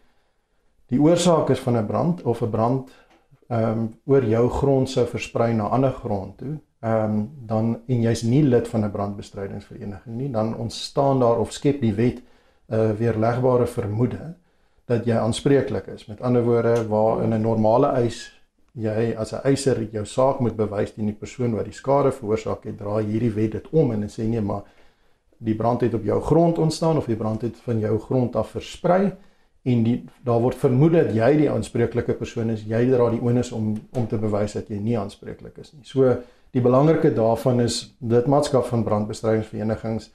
die 0.86 1.00
oorsaak 1.00 1.50
is 1.50 1.60
van 1.60 1.76
'n 1.76 1.86
brand 1.86 2.22
of 2.22 2.42
'n 2.42 2.50
brand 2.50 2.90
ehm 3.48 3.78
um, 3.78 3.94
oor 4.04 4.24
jou 4.24 4.48
grond 4.48 4.90
sou 4.90 5.06
versprei 5.06 5.52
na 5.52 5.68
ander 5.68 5.92
grond 5.92 6.38
toe, 6.38 6.58
ehm 6.80 7.04
um, 7.04 7.30
dan 7.46 7.80
en 7.86 8.00
jy's 8.02 8.22
nie 8.22 8.42
lid 8.42 8.68
van 8.68 8.84
'n 8.84 8.90
brandbestrydingsvereniging 8.90 10.16
nie, 10.16 10.30
dan 10.30 10.56
ontstaan 10.56 11.20
daar 11.20 11.38
of 11.38 11.52
skep 11.52 11.80
die 11.80 11.94
wet 11.94 12.22
'n 12.68 12.74
uh, 12.74 12.90
weerlegbare 12.90 13.66
vermoede 13.66 14.34
dat 14.86 15.06
jy 15.08 15.16
aanspreeklik 15.16 15.86
is. 15.86 16.06
Met 16.06 16.20
ander 16.20 16.44
woorde, 16.44 16.86
waar 16.88 17.22
in 17.22 17.34
'n 17.34 17.40
normale 17.40 17.86
eis 17.86 18.32
jy 18.74 19.14
as 19.16 19.32
'n 19.32 19.40
eiser 19.44 19.82
jou 19.92 20.04
saak 20.04 20.40
moet 20.40 20.56
bewys 20.56 20.92
teen 20.94 21.06
die 21.06 21.14
persoon 21.14 21.54
wat 21.54 21.64
die 21.64 21.72
skade 21.72 22.12
veroorsaak 22.12 22.64
het, 22.64 22.78
draai 22.78 23.04
hierdie 23.04 23.34
wet 23.34 23.52
dit 23.52 23.66
om 23.70 23.92
en 23.92 24.08
sê 24.08 24.26
nee, 24.26 24.40
maar 24.40 24.62
die 25.38 25.54
brand 25.54 25.80
het 25.80 25.94
op 25.94 26.04
jou 26.04 26.20
grond 26.20 26.58
ontstaan 26.58 26.96
of 26.96 27.06
die 27.06 27.16
brand 27.16 27.42
het 27.42 27.56
van 27.56 27.78
jou 27.78 27.98
grond 27.98 28.36
af 28.36 28.50
versprei 28.50 29.12
en 29.62 29.82
die 29.82 30.04
daar 30.24 30.40
word 30.40 30.56
vermoed 30.60 30.92
dat 30.92 31.14
jy 31.14 31.36
die 31.36 31.50
aanspreeklike 31.50 32.14
persoon 32.18 32.50
is 32.50 32.64
jy 32.68 32.84
dra 32.90 33.10
die 33.10 33.20
onus 33.20 33.52
om 33.52 33.74
om 33.92 34.06
te 34.06 34.18
bewys 34.18 34.52
dat 34.52 34.68
jy 34.68 34.78
nie 34.78 34.98
aanspreeklik 34.98 35.58
is 35.58 35.72
nie. 35.72 35.84
So 35.84 36.16
die 36.52 36.62
belangrike 36.62 37.14
daarvan 37.14 37.60
is 37.60 37.94
dit 37.98 38.26
maatskap 38.26 38.66
van 38.66 38.84
brandbestrydingsverenigings 38.84 40.10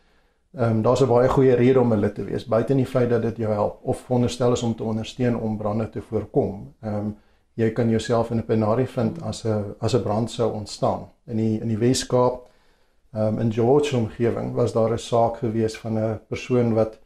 ehm 0.53 0.71
um, 0.71 0.81
daar's 0.81 1.01
'n 1.01 1.07
baie 1.07 1.29
goeie 1.29 1.55
rede 1.55 1.79
om 1.79 1.93
'n 1.93 1.99
lid 1.99 2.15
te 2.15 2.23
wees 2.23 2.45
buite 2.45 2.75
die 2.75 2.85
feit 2.85 3.09
dat 3.09 3.21
dit 3.21 3.37
jou 3.37 3.53
help 3.53 3.79
of 3.81 3.97
veronderstel 3.97 4.51
is 4.51 4.63
om 4.63 4.75
te 4.75 4.83
ondersteun 4.83 5.37
om 5.37 5.57
brande 5.57 5.89
te 5.89 6.01
voorkom. 6.01 6.73
Ehm 6.81 6.95
um, 6.95 7.17
jy 7.53 7.71
kan 7.71 7.89
jouself 7.89 8.31
in 8.31 8.37
'n 8.37 8.45
penarie 8.45 8.87
vind 8.87 9.21
as 9.21 9.45
'n 9.45 9.75
as 9.79 9.93
'n 9.93 10.01
brand 10.01 10.31
sou 10.31 10.53
ontstaan. 10.53 11.09
In 11.25 11.37
die 11.37 11.59
in 11.59 11.67
die 11.67 11.77
Wes-Kaap 11.77 12.49
um, 13.15 13.39
in 13.39 13.51
George 13.53 13.97
omgewing 13.97 14.53
was 14.53 14.73
daar 14.73 14.91
'n 14.91 14.97
saak 14.97 15.37
gewees 15.37 15.77
van 15.77 15.99
'n 15.99 16.19
persoon 16.27 16.73
wat 16.73 16.99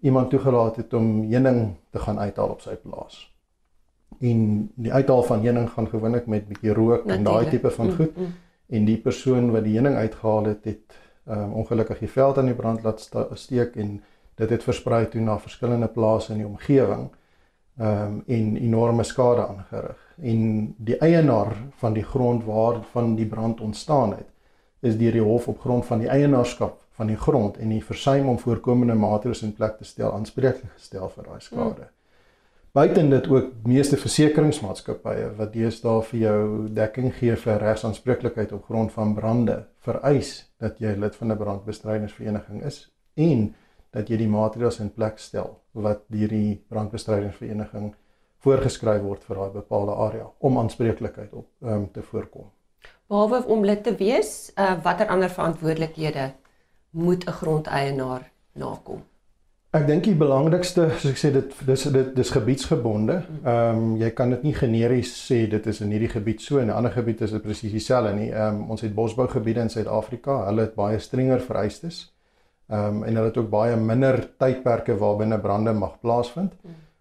iemand 0.00 0.30
toegelaat 0.30 0.76
het 0.76 0.94
om 0.94 1.30
heuning 1.30 1.74
te 1.90 1.98
gaan 1.98 2.18
uithaal 2.18 2.48
op 2.48 2.60
sy 2.60 2.74
plaas. 2.74 3.34
En 4.20 4.70
die 4.74 4.92
uithaal 4.92 5.22
van 5.22 5.42
heuning 5.42 5.70
gaan 5.70 5.88
gewoonlik 5.88 6.26
met 6.26 6.48
bietjie 6.48 6.72
rook 6.72 7.04
Natuurlijk. 7.04 7.18
en 7.18 7.24
daai 7.24 7.48
tipe 7.48 7.70
van 7.70 7.86
mm, 7.86 7.94
goed. 7.94 8.16
Mm, 8.16 8.22
mm. 8.22 8.32
En 8.66 8.84
die 8.84 8.96
persoon 8.96 9.50
wat 9.50 9.64
die 9.64 9.72
heuning 9.72 9.96
uitgehaal 9.96 10.44
het, 10.44 10.64
het 10.64 10.96
um, 11.26 11.52
ongelukkig 11.52 11.98
die 11.98 12.10
veld 12.10 12.38
aan 12.38 12.50
die 12.50 12.54
brand 12.54 12.82
laat 12.82 13.10
steek 13.34 13.76
en 13.76 14.02
dit 14.34 14.50
het 14.50 14.62
versprei 14.62 15.06
toe 15.08 15.20
na 15.20 15.38
verskillende 15.38 15.88
plase 15.88 16.32
in 16.32 16.38
die 16.38 16.46
omgewing. 16.46 17.10
Ehm 17.78 18.02
um, 18.06 18.22
en 18.26 18.56
enorme 18.56 19.04
skade 19.04 19.46
aangerig. 19.46 20.00
En 20.20 20.74
die 20.76 20.98
eienaar 20.98 21.56
van 21.80 21.92
die 21.92 22.04
grond 22.04 22.44
waar 22.44 22.82
van 22.90 23.14
die 23.14 23.26
brand 23.26 23.60
ontstaan 23.60 24.10
het, 24.10 24.28
is 24.80 24.98
deur 24.98 25.12
die 25.12 25.22
hof 25.22 25.48
op 25.48 25.60
grond 25.60 25.86
van 25.86 25.98
die 25.98 26.08
eienaarskap 26.08 26.80
van 26.90 27.06
die 27.06 27.16
grond 27.16 27.56
en 27.56 27.68
die 27.68 27.84
versuim 27.84 28.28
om 28.28 28.38
voorkomende 28.38 28.94
maatreëls 28.94 29.42
in 29.42 29.54
plek 29.56 29.78
te 29.78 29.84
stel 29.84 30.12
aanspreeklik 30.12 30.72
gestel 30.74 31.08
vir 31.08 31.24
daai 31.24 31.40
skade. 31.40 31.86
Hmm. 31.86 32.01
Buiten 32.72 33.10
dit 33.10 33.26
ook 33.28 33.50
meeste 33.68 33.96
versekeringsmaatskappye 34.00 35.26
wat 35.36 35.50
deesdae 35.52 35.98
vir 36.10 36.20
jou 36.20 36.68
dekking 36.72 37.10
gee 37.18 37.34
vir 37.36 37.60
regsaanspreeklikheid 37.60 38.54
op 38.56 38.64
grond 38.70 38.94
van 38.94 39.12
brande 39.14 39.58
vereis 39.84 40.30
dat 40.62 40.80
jy 40.80 40.94
lid 40.96 41.16
van 41.16 41.32
'n 41.32 41.36
brandbestrydingsvereniging 41.42 42.64
is 42.64 42.78
en 43.14 43.54
dat 43.90 44.08
jy 44.08 44.16
die 44.16 44.28
maatreëls 44.28 44.80
in 44.80 44.90
plek 44.90 45.18
stel 45.18 45.60
wat 45.72 46.08
deur 46.08 46.28
die 46.28 46.64
brandbestrydingsvereniging 46.68 47.94
voorgeskryf 48.38 49.02
word 49.02 49.24
vir 49.24 49.36
daai 49.36 49.52
bepaalde 49.60 49.92
area 49.92 50.26
om 50.38 50.58
aanspreeklikheid 50.58 51.32
op 51.32 51.46
um, 51.60 51.90
te 51.92 52.02
voorkom 52.02 52.48
behalwe 53.12 53.44
om 53.46 53.64
lid 53.64 53.82
te 53.84 53.92
wees, 54.00 54.52
uh, 54.56 54.74
watter 54.82 55.10
ander 55.12 55.30
verantwoordelikhede 55.30 56.32
moet 56.90 57.26
'n 57.28 57.38
grondeienaar 57.40 58.30
nakom? 58.52 59.02
Ek 59.72 59.86
dink 59.88 60.04
die 60.04 60.18
belangrikste, 60.20 60.82
soos 61.00 61.14
ek 61.14 61.16
sê 61.20 61.28
dit 61.32 61.52
dis 61.64 61.82
dit 61.94 62.08
dis 62.12 62.30
gebiedsgebonde. 62.34 63.14
Ehm 63.40 63.78
um, 63.78 63.94
jy 63.96 64.10
kan 64.18 64.34
dit 64.34 64.42
nie 64.44 64.52
generies 64.52 65.12
sê 65.16 65.46
dit 65.54 65.68
is 65.72 65.80
in 65.80 65.94
hierdie 65.94 66.10
gebied 66.12 66.44
so 66.44 66.58
en 66.60 66.68
'n 66.68 66.76
ander 66.76 66.92
gebied 66.92 67.22
is 67.24 67.32
dit 67.32 67.42
presies 67.42 67.72
dieselfde 67.72 68.12
nie. 68.18 68.28
Ehm 68.28 68.58
um, 68.58 68.74
ons 68.74 68.84
het 68.84 68.92
bosbougebiede 68.94 69.64
in 69.64 69.72
Suid-Afrika. 69.72 70.44
Hulle 70.50 70.66
het 70.66 70.74
baie 70.74 70.98
strenger 70.98 71.40
vereistes. 71.40 72.12
Ehm 72.68 72.84
um, 72.84 73.02
en 73.04 73.16
hulle 73.16 73.30
het 73.30 73.36
ook 73.36 73.48
baie 73.48 73.76
minder 73.76 74.20
tydperke 74.36 74.98
waarbinne 74.98 75.38
brande 75.38 75.72
mag 75.72 75.96
plaasvind. 76.00 76.52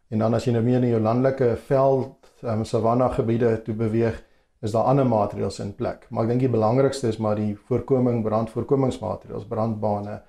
En 0.10 0.20
dan 0.20 0.34
as 0.34 0.46
jy 0.46 0.54
nou 0.54 0.64
meer 0.64 0.84
in 0.84 0.96
jou 0.96 1.02
landelike 1.02 1.58
veld, 1.68 2.16
ehm 2.42 2.60
um, 2.60 2.64
savanna 2.64 3.10
gebiede 3.10 3.62
toe 3.62 3.76
beweeg, 3.76 4.24
is 4.62 4.72
daar 4.72 4.84
ander 4.84 5.06
maatreëls 5.06 5.60
in 5.60 5.76
plek. 5.76 6.08
Maar 6.10 6.24
ek 6.24 6.30
dink 6.30 6.40
die 6.40 6.56
belangrikste 6.58 7.08
is 7.08 7.18
maar 7.18 7.36
die 7.36 7.58
voorkoming 7.68 8.24
brandvoorkomingsmaatreëls, 8.24 9.46
brandbane, 9.46 10.22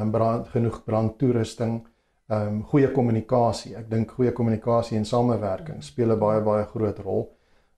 um, 0.00 0.10
brand 0.10 0.48
genoeg 0.48 0.84
brandtoerusting, 0.84 1.86
ehm 2.28 2.46
um, 2.46 2.62
goeie 2.64 2.90
kommunikasie. 2.92 3.76
Ek 3.76 3.90
dink 3.90 4.10
goeie 4.10 4.32
kommunikasie 4.32 4.96
en 4.96 5.04
samewerking 5.04 5.82
speel 5.84 6.12
'n 6.12 6.18
baie 6.18 6.40
baie 6.40 6.64
groot 6.64 6.98
rol. 6.98 7.30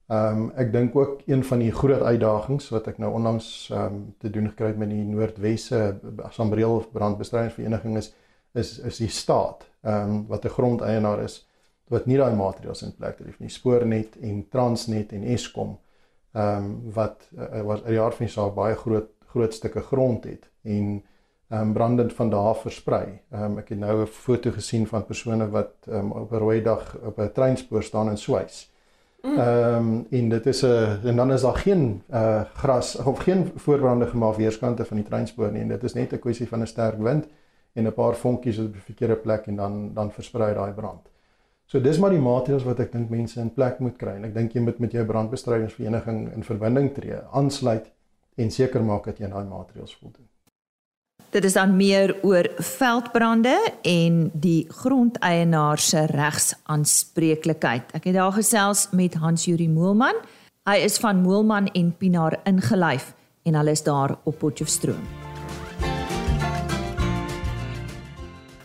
Ehm 0.08 0.42
um, 0.42 0.52
ek 0.56 0.72
dink 0.72 0.96
ook 0.96 1.22
een 1.26 1.44
van 1.44 1.58
die 1.58 1.72
groot 1.72 2.02
uitdagings 2.02 2.68
wat 2.68 2.86
ek 2.88 2.98
nou 2.98 3.12
onlangs 3.12 3.70
ehm 3.70 3.94
um, 3.94 4.14
te 4.18 4.30
doen 4.30 4.48
gekry 4.48 4.66
het 4.66 4.78
met 4.78 4.90
die 4.90 5.04
Noordwesse 5.04 6.00
Sambreel 6.30 6.84
brandbestrydingsvereniging 6.92 7.96
is 7.96 8.14
is 8.54 8.78
is 8.78 8.98
die 8.98 9.08
staat 9.08 9.64
ehm 9.82 10.10
um, 10.10 10.26
wat 10.26 10.44
'n 10.44 10.56
grondeienaar 10.58 11.22
is 11.24 11.48
wat 11.88 12.06
nie 12.06 12.16
daai 12.16 12.34
maatreëls 12.34 12.82
in 12.82 12.94
plek 12.94 13.18
het 13.18 13.40
nie. 13.40 13.48
Spoornet 13.48 14.16
en 14.20 14.48
Transnet 14.48 15.12
en 15.12 15.22
Eskom 15.22 15.78
ehm 16.32 16.64
um, 16.64 16.92
wat 16.92 17.28
uh, 17.38 17.62
was 17.62 17.82
'n 17.82 17.92
jaar 17.92 18.12
van 18.12 18.26
die 18.26 18.34
saak 18.34 18.54
baie 18.54 18.74
groot 18.74 19.10
groot 19.32 19.54
stukke 19.54 19.80
grond 19.80 20.24
het 20.24 20.50
en 20.62 21.02
um, 21.48 21.72
brandend 21.72 22.12
van 22.12 22.30
daar 22.30 22.56
versprei. 22.56 23.20
Ehm 23.30 23.44
um, 23.44 23.58
ek 23.58 23.68
het 23.68 23.78
nou 23.78 24.02
'n 24.02 24.06
foto 24.06 24.50
gesien 24.50 24.86
van 24.86 25.04
persone 25.04 25.48
wat 25.50 25.72
ehm 25.88 25.98
um, 25.98 26.12
op 26.12 26.32
'n 26.32 26.36
rooi 26.36 26.62
dag 26.62 26.96
op 27.04 27.18
'n 27.18 27.32
treinspoor 27.32 27.82
staan 27.82 28.08
en 28.08 28.18
swys. 28.18 28.72
Mm. 29.22 29.38
Ehm 29.38 29.74
um, 29.74 30.06
en 30.10 30.28
dit 30.28 30.46
is 30.46 30.62
'n 30.62 31.00
en 31.04 31.16
dan 31.16 31.32
is 31.32 31.40
daar 31.40 31.56
geen 31.56 32.02
uh 32.10 32.42
gras 32.54 32.96
of 32.96 33.18
geen 33.18 33.52
voorbrande 33.54 34.06
gemaak 34.06 34.36
weerskante 34.36 34.84
van 34.84 34.96
die 34.96 35.06
treinspoor 35.06 35.52
nie 35.52 35.60
en 35.60 35.68
dit 35.68 35.82
is 35.82 35.94
net 35.94 36.12
'n 36.12 36.18
kwessie 36.18 36.48
van 36.48 36.60
'n 36.60 36.66
sterk 36.66 36.98
wind 36.98 37.26
en 37.72 37.86
'n 37.86 37.92
paar 37.92 38.14
vonkies 38.14 38.58
op 38.58 38.74
'n 38.74 38.80
verkeerde 38.84 39.16
plek 39.16 39.46
en 39.46 39.56
dan 39.56 39.94
dan 39.94 40.12
versprei 40.12 40.54
daai 40.54 40.72
brand. 40.72 41.08
So 41.64 41.80
dis 41.80 41.98
maar 41.98 42.10
die 42.10 42.20
maatreëls 42.20 42.64
wat 42.64 42.80
ek 42.80 42.92
dink 42.92 43.10
mense 43.10 43.40
in 43.40 43.52
plek 43.52 43.78
moet 43.78 43.96
kry 43.96 44.16
en 44.18 44.24
ek 44.24 44.34
dink 44.34 44.52
jy 44.52 44.60
moet 44.60 44.78
met 44.78 44.92
jou 44.92 45.04
brandbestrydingsvereniging 45.04 46.34
in 46.34 46.44
verbinding 46.44 46.92
tree, 46.94 47.16
aansluit 47.32 47.90
en 48.36 48.50
seker 48.50 48.84
maak 48.84 49.04
dat 49.04 49.18
jy 49.18 49.28
daai 49.28 49.44
maatreëls 49.44 49.96
voldoen. 49.96 50.28
Dit 51.34 51.44
is 51.44 51.56
dan 51.58 51.72
meer 51.76 52.12
oor 52.22 52.46
veldbrande 52.62 53.72
en 53.82 54.30
die 54.38 54.66
grondeienaar 54.70 55.80
se 55.82 56.04
regsaanspreeklikheid. 56.06 57.90
Ek 57.98 58.04
het 58.06 58.14
daar 58.14 58.36
gesels 58.36 58.84
met 58.94 59.16
Hans 59.18 59.48
Juri 59.48 59.66
Moelman. 59.66 60.20
Hy 60.70 60.76
is 60.86 61.00
van 61.02 61.24
Moelman 61.24 61.66
en 61.74 61.90
Pinaar 61.98 62.38
ingelyf 62.46 63.10
en 63.42 63.58
hulle 63.58 63.74
is 63.74 63.82
daar 63.82 64.14
op 64.22 64.38
Potchefstroom. 64.38 65.02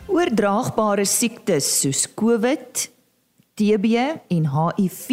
Oordraagbare 0.06 1.08
siektes 1.10 1.72
soos 1.80 2.06
COVID, 2.14 2.86
TB 3.58 3.98
en 4.30 4.50
HIV 4.54 5.10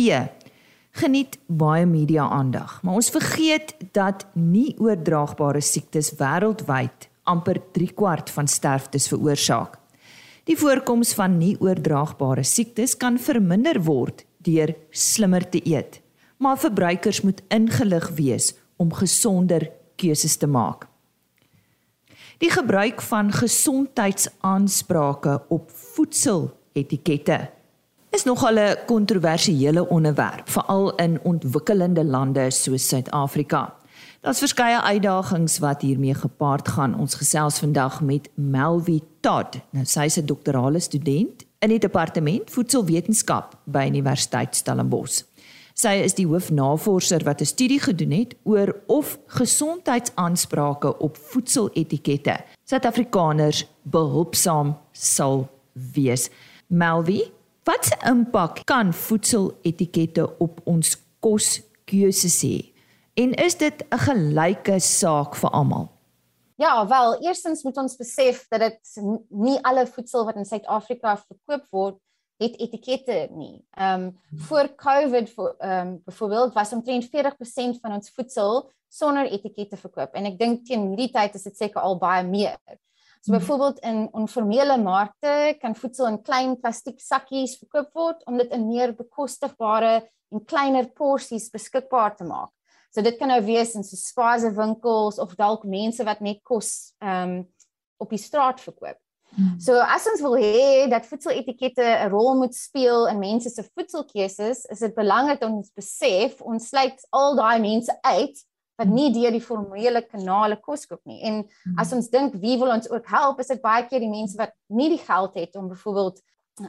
geniet 0.98 1.42
baie 1.50 1.90
media 1.90 2.30
aandag, 2.30 2.84
maar 2.84 3.02
ons 3.02 3.10
vergeet 3.10 3.74
dat 3.98 4.30
nie 4.34 4.76
oordraagbare 4.78 5.62
siektes 5.62 6.14
wêreldwyd 6.22 7.16
amper 7.27 7.60
3 7.75 7.91
kwart 7.93 8.31
van 8.34 8.48
sterftes 8.48 9.10
veroorsaak. 9.12 9.75
Die 10.48 10.57
voorkoms 10.57 11.12
van 11.13 11.38
nie 11.38 11.57
oordraagbare 11.60 12.43
siektes 12.48 12.96
kan 12.98 13.19
verminder 13.19 13.81
word 13.84 14.24
deur 14.48 14.72
slimmer 14.96 15.43
te 15.50 15.60
eet, 15.67 16.00
maar 16.39 16.57
verbruikers 16.57 17.22
moet 17.22 17.43
ingelig 17.51 18.07
wees 18.15 18.53
om 18.79 18.93
gesonder 18.93 19.67
keuses 20.00 20.38
te 20.39 20.48
maak. 20.48 20.88
Die 22.38 22.51
gebruik 22.53 23.01
van 23.01 23.31
gesondheidsaansprake 23.34 25.41
op 25.50 25.72
voedseletikette 25.72 27.50
is 28.10 28.24
nogal 28.24 28.55
'n 28.55 28.75
kontroversiële 28.86 29.89
onderwerp, 29.89 30.50
veral 30.50 30.96
in 30.96 31.19
ontwikkelende 31.24 32.03
lande 32.03 32.51
soos 32.51 32.88
Suid-Afrika. 32.88 33.75
Daar's 34.27 34.43
verskeie 34.43 34.81
uitdagings 34.81 35.53
wat 35.63 35.81
hiermee 35.81 36.13
gepaard 36.13 36.67
gaan. 36.67 36.98
Ons 37.00 37.15
gesels 37.15 37.60
vandag 37.60 38.01
met 38.01 38.29
Melvie 38.36 39.03
Todd. 39.19 39.55
Nou 39.72 39.86
sy's 39.86 40.17
'n 40.19 40.25
doktorale 40.25 40.79
student 40.79 41.46
in 41.60 41.69
die 41.69 41.79
departement 41.79 42.51
voedselwetenskap 42.51 43.57
by 43.63 43.86
Universiteit 43.88 44.55
Stellenbosch. 44.55 45.24
Sy 45.74 45.88
is 46.03 46.13
die 46.13 46.27
hoofnavorser 46.27 47.24
wat 47.24 47.41
'n 47.41 47.46
studie 47.46 47.79
gedoen 47.79 48.12
het 48.12 48.36
oor 48.43 48.75
of 48.86 49.19
gesondheidsaansprake 49.27 50.98
op 50.98 51.17
voedseletikette 51.17 52.38
Suid-Afrikaners 52.63 53.67
behulpsaam 53.81 54.77
sal 54.91 55.50
wees. 55.93 56.29
Melvie, 56.67 57.31
watse 57.63 57.98
impak 58.05 58.60
kan 58.65 58.93
voedseletikette 58.93 60.38
op 60.38 60.62
ons 60.63 60.98
koskeuses 61.19 62.43
hê? 62.43 62.76
En 63.18 63.34
is 63.34 63.58
dit 63.58 63.86
'n 63.90 63.98
gelyke 63.98 64.80
saak 64.80 65.36
vir 65.36 65.50
almal? 65.50 65.90
Ja, 66.56 66.88
wel, 66.88 67.22
eerstens 67.22 67.64
moet 67.64 67.78
ons 67.78 67.96
besef 67.96 68.46
dat 68.48 68.60
dit 68.60 69.01
nie 69.30 69.58
alle 69.62 69.88
voedsel 69.88 70.25
wat 70.25 70.36
in 70.36 70.46
Suid-Afrika 70.46 71.18
verkoop 71.18 71.66
word 71.70 71.98
het 72.38 72.60
etikette 72.60 73.27
nie. 73.32 73.66
Ehm 73.72 74.01
um, 74.01 74.20
voor 74.48 74.75
COVID 74.75 75.30
voor 75.34 75.56
ehm 75.58 75.88
um, 75.88 76.01
byvoorbeeld 76.06 76.53
was 76.53 76.74
omtrent 76.74 77.06
40% 77.06 77.80
van 77.82 77.94
ons 77.94 78.10
voedsel 78.10 78.72
sonder 78.88 79.25
etikette 79.25 79.77
verkoop 79.77 80.14
en 80.14 80.25
ek 80.25 80.38
dink 80.40 80.66
teen 80.66 80.88
hierdie 80.88 81.12
tyd 81.12 81.36
is 81.36 81.44
dit 81.44 81.58
seker 81.58 81.82
al 81.82 81.98
baie 81.98 82.24
meer. 82.24 82.60
So 83.22 83.32
hmm. 83.32 83.40
byvoorbeeld 83.40 83.80
in 83.80 84.08
onformele 84.12 84.77
markte 84.77 85.58
kan 85.60 85.75
voedsel 85.75 86.08
in 86.08 86.22
klein 86.22 86.60
plastiek 86.60 87.00
sakkies 87.00 87.58
verkoop 87.58 87.90
word 87.94 88.25
om 88.25 88.38
dit 88.38 88.51
in 88.51 88.68
meer 88.68 88.94
bekostigbare 88.94 90.10
en 90.30 90.46
kleiner 90.46 90.86
porsies 90.94 91.50
beskikbaar 91.50 92.16
te 92.16 92.24
maak. 92.24 92.56
So 92.98 93.03
dit 93.05 93.20
kan 93.20 93.29
nou 93.29 93.42
wees 93.46 93.75
in 93.77 93.83
so 93.86 93.94
spaarse 93.94 94.50
winkels 94.57 95.20
of 95.22 95.36
dalk 95.38 95.68
mense 95.70 96.01
wat 96.01 96.24
net 96.25 96.42
kos 96.42 96.96
ehm 96.98 97.36
um, 97.38 97.44
op 98.01 98.12
die 98.14 98.22
straat 98.22 98.60
verkoop. 98.62 98.98
Hmm. 99.33 99.55
So 99.62 99.77
as 99.81 100.05
ons 100.10 100.22
wil 100.22 100.36
hê 100.38 100.86
dat 100.90 101.05
voedseletikette 101.05 101.86
'n 101.86 102.10
rol 102.10 102.33
moet 102.42 102.55
speel 102.55 103.05
in 103.10 103.20
mense 103.20 103.50
se 103.50 103.64
voedselkeuses, 103.64 104.66
is 104.66 104.79
dit 104.79 104.96
belangrik 104.96 105.40
dat 105.40 105.50
ons 105.50 105.70
besef 105.77 106.42
ons 106.42 106.70
sluit 106.70 107.05
al 107.10 107.36
daai 107.36 107.60
mense 107.62 107.94
uit 108.01 108.42
wat 108.81 108.90
nie 108.90 109.14
deur 109.14 109.31
die 109.31 109.46
formele 109.46 110.01
kanale 110.01 110.57
kos 110.57 110.86
koop 110.86 111.01
nie. 111.05 111.22
En 111.22 111.46
hmm. 111.46 111.77
as 111.77 111.94
ons 111.94 112.10
dink 112.10 112.33
wie 112.42 112.57
wil 112.57 112.74
ons 112.74 112.90
ook 112.90 113.05
help, 113.14 113.40
is 113.40 113.53
dit 113.53 113.62
baie 113.62 113.86
keer 113.86 114.01
die 114.01 114.10
mense 114.10 114.38
wat 114.38 114.57
nie 114.70 114.90
die 114.90 115.03
geld 115.05 115.38
het 115.38 115.55
om 115.55 115.70
byvoorbeeld 115.70 116.22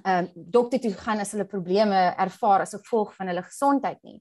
ehm 0.05 0.29
uh, 0.29 0.31
dokter 0.37 0.81
toe 0.81 0.93
gaan 0.93 1.25
as 1.25 1.33
hulle 1.33 1.49
probleme 1.49 2.13
ervaar 2.21 2.61
as 2.61 2.77
gevolg 2.77 3.17
van 3.17 3.33
hulle 3.33 3.49
gesondheid 3.49 4.03
nie. 4.03 4.21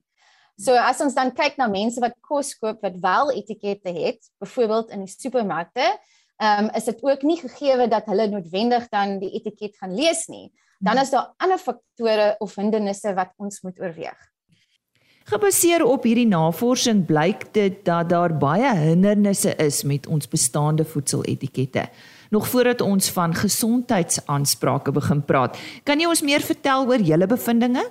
So 0.58 0.74
as 0.74 0.98
ons 1.04 1.14
dan 1.14 1.30
kyk 1.30 1.54
na 1.60 1.68
mense 1.70 2.02
wat 2.02 2.16
kos 2.18 2.56
koop 2.58 2.82
wat 2.82 2.96
wel 3.02 3.30
etikette 3.38 3.92
het, 3.94 4.18
byvoorbeeld 4.42 4.90
in 4.96 5.04
die 5.06 5.12
supermarkte, 5.12 5.86
ehm 6.38 6.66
um, 6.66 6.70
is 6.78 6.86
dit 6.86 7.02
ook 7.02 7.22
nie 7.22 7.38
gegee 7.38 7.86
dat 7.90 8.06
hulle 8.10 8.28
noodwendig 8.30 8.88
dan 8.90 9.18
die 9.22 9.30
etiket 9.38 9.76
gaan 9.78 9.94
lees 9.94 10.26
nie. 10.30 10.50
Dan 10.78 10.98
is 10.98 11.10
daar 11.10 11.32
ander 11.38 11.58
faktore 11.58 12.34
of 12.38 12.54
hindernisse 12.54 13.14
wat 13.14 13.32
ons 13.36 13.62
moet 13.62 13.80
oorweeg. 13.80 14.18
Gebaseer 15.28 15.82
op 15.84 16.06
hierdie 16.08 16.26
navorsing 16.26 17.02
blyk 17.06 17.50
dit 17.52 17.82
dat 17.84 18.08
daar 18.08 18.32
baie 18.32 18.70
hindernisse 18.74 19.52
is 19.60 19.82
met 19.84 20.06
ons 20.06 20.30
bestaande 20.30 20.86
voedseletikette. 20.88 21.84
Nog 22.30 22.48
voordat 22.48 22.80
ons 22.80 23.10
van 23.10 23.34
gesondheidsaansprake 23.34 24.92
begin 24.92 25.20
praat, 25.24 25.58
kan 25.84 26.00
jy 26.00 26.08
ons 26.08 26.24
meer 26.24 26.40
vertel 26.40 26.88
oor 26.88 27.04
julle 27.04 27.28
bevindinge? 27.28 27.84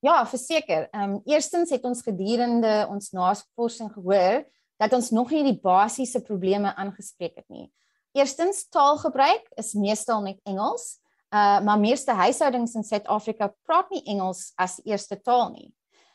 Ja, 0.00 0.26
verseker. 0.26 0.88
Ehm 0.90 1.02
um, 1.02 1.20
eerstens 1.24 1.70
het 1.70 1.84
ons 1.84 2.02
gedurende 2.02 2.86
ons 2.88 3.10
navorsing 3.12 3.92
gehoor 3.92 4.46
dat 4.80 4.92
ons 4.96 5.10
nog 5.10 5.30
nie 5.30 5.42
die 5.44 5.58
basiese 5.60 6.22
probleme 6.24 6.72
aangespreek 6.74 7.36
het 7.36 7.48
nie. 7.48 7.68
Eerstens, 8.16 8.64
taalgebruik 8.68 9.44
is 9.60 9.74
meestal 9.76 10.22
net 10.24 10.40
Engels, 10.48 10.98
uh 11.34 11.60
maar 11.60 11.78
meeste 11.78 12.12
huishoudings 12.16 12.74
in 12.74 12.86
Suid-Afrika 12.86 13.52
praat 13.68 13.90
nie 13.90 14.02
Engels 14.08 14.52
as 14.56 14.80
eerste 14.84 15.20
taal 15.20 15.52
nie. 15.52 15.68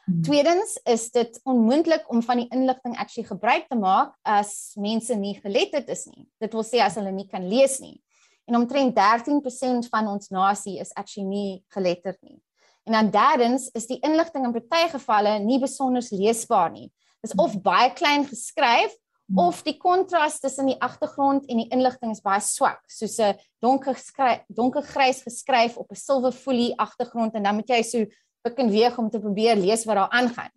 Hmm. 0.06 0.22
Tweedens 0.22 0.80
is 0.84 1.12
dit 1.12 1.40
onmoontlik 1.44 2.10
om 2.10 2.24
van 2.26 2.42
die 2.42 2.50
inligting 2.50 2.98
actually 2.98 3.28
gebruik 3.28 3.70
te 3.70 3.78
maak 3.78 4.18
as 4.22 4.74
mense 4.82 5.16
nie 5.16 5.38
geletterd 5.40 5.90
is 5.90 6.06
nie. 6.10 6.26
Dit 6.42 6.54
wil 6.54 6.66
sê 6.66 6.82
as 6.82 6.98
hulle 6.98 7.14
nie 7.14 7.30
kan 7.30 7.46
lees 7.48 7.80
nie. 7.80 8.02
En 8.46 8.58
omtrent 8.60 8.98
13% 8.98 9.90
van 9.90 10.10
ons 10.10 10.30
nasie 10.30 10.80
is 10.82 10.94
actually 10.94 11.30
nie 11.30 11.64
geletterd 11.74 12.22
nie. 12.22 12.42
En 12.86 12.94
dan 12.94 13.10
derdens 13.10 13.70
is 13.74 13.88
die 13.88 14.00
inligting 14.06 14.46
in 14.46 14.54
baie 14.70 14.90
gevalle 14.90 15.40
nie 15.40 15.60
besonder 15.60 16.06
leesbaar 16.12 16.72
nie 16.72 16.92
is 17.26 17.34
of 17.42 17.58
baie 17.66 17.90
klein 17.98 18.26
geskryf 18.30 18.94
of 19.42 19.64
die 19.66 19.78
kontras 19.82 20.38
tussen 20.40 20.70
die 20.70 20.78
agtergrond 20.86 21.48
en 21.50 21.64
die 21.64 21.70
inligting 21.74 22.12
is 22.14 22.22
baie 22.22 22.44
swak 22.46 22.84
soos 22.98 23.18
'n 23.20 23.40
donker 23.64 23.98
geskryf 23.98 24.44
donkergrys 24.60 25.24
geskryf 25.26 25.78
op 25.82 25.90
'n 25.92 26.02
silwerfolie 26.08 26.78
agtergrond 26.78 27.34
en 27.34 27.44
dan 27.44 27.56
moet 27.56 27.70
jy 27.70 27.82
so 27.82 28.06
begin 28.46 28.70
weeg 28.70 28.98
om 28.98 29.10
te 29.10 29.20
probeer 29.20 29.56
lees 29.58 29.86
wat 29.86 29.96
daar 29.96 30.14
aangaan. 30.14 30.54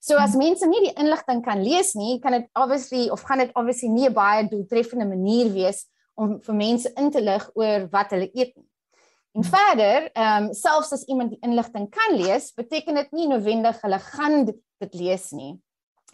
So 0.00 0.16
as 0.16 0.34
mense 0.34 0.66
nie 0.66 0.80
die 0.80 0.96
inligting 0.98 1.42
kan 1.44 1.62
lees 1.62 1.94
nie, 1.94 2.18
kan 2.18 2.32
dit 2.32 2.48
obviously 2.54 3.08
of 3.10 3.22
gaan 3.22 3.38
dit 3.38 3.50
obviously 3.54 3.88
nie 3.88 4.08
'n 4.08 4.14
baie 4.14 4.48
doeltreffende 4.48 5.06
manier 5.06 5.52
wees 5.52 5.86
om 6.16 6.40
vir 6.40 6.54
mense 6.54 6.92
in 6.96 7.10
te 7.10 7.20
lig 7.20 7.50
oor 7.54 7.88
wat 7.92 8.10
hulle 8.10 8.30
eet 8.34 8.56
nie. 8.56 8.69
En 9.32 9.44
verder, 9.44 10.10
ehm 10.12 10.44
um, 10.44 10.52
selfs 10.54 10.92
as 10.92 11.04
iemand 11.06 11.30
die 11.30 11.42
inligting 11.46 11.86
kan 11.90 12.16
lees, 12.18 12.50
beteken 12.54 12.94
dit 12.98 13.12
nie 13.14 13.28
noodwendig 13.30 13.78
hulle 13.84 13.98
gaan 13.98 14.44
dit 14.50 14.94
lees 14.94 15.30
nie. 15.30 15.52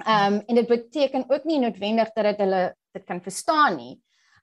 Ehm 0.05 0.35
um, 0.35 0.41
en 0.47 0.55
dit 0.61 0.67
beteken 0.69 1.25
ook 1.29 1.45
nie 1.45 1.59
noodwendig 1.59 2.13
dat 2.13 2.25
dit 2.33 2.43
hulle 2.45 2.75
dit 2.93 3.05
kan 3.05 3.23
verstaan 3.23 3.77
nie. 3.77 3.95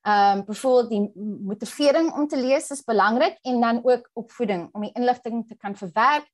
Ehm 0.01 0.39
um, 0.39 0.45
byvoorbeeld 0.45 0.89
die 0.89 1.11
motivering 1.45 2.13
om 2.13 2.27
te 2.27 2.37
lees 2.37 2.69
is 2.69 2.83
belangrik 2.83 3.37
en 3.41 3.61
dan 3.61 3.81
ook 3.83 4.09
opvoeding 4.13 4.69
om 4.71 4.81
die 4.81 4.93
inligting 4.93 5.47
te 5.47 5.55
kan 5.55 5.75
verwerk 5.75 6.27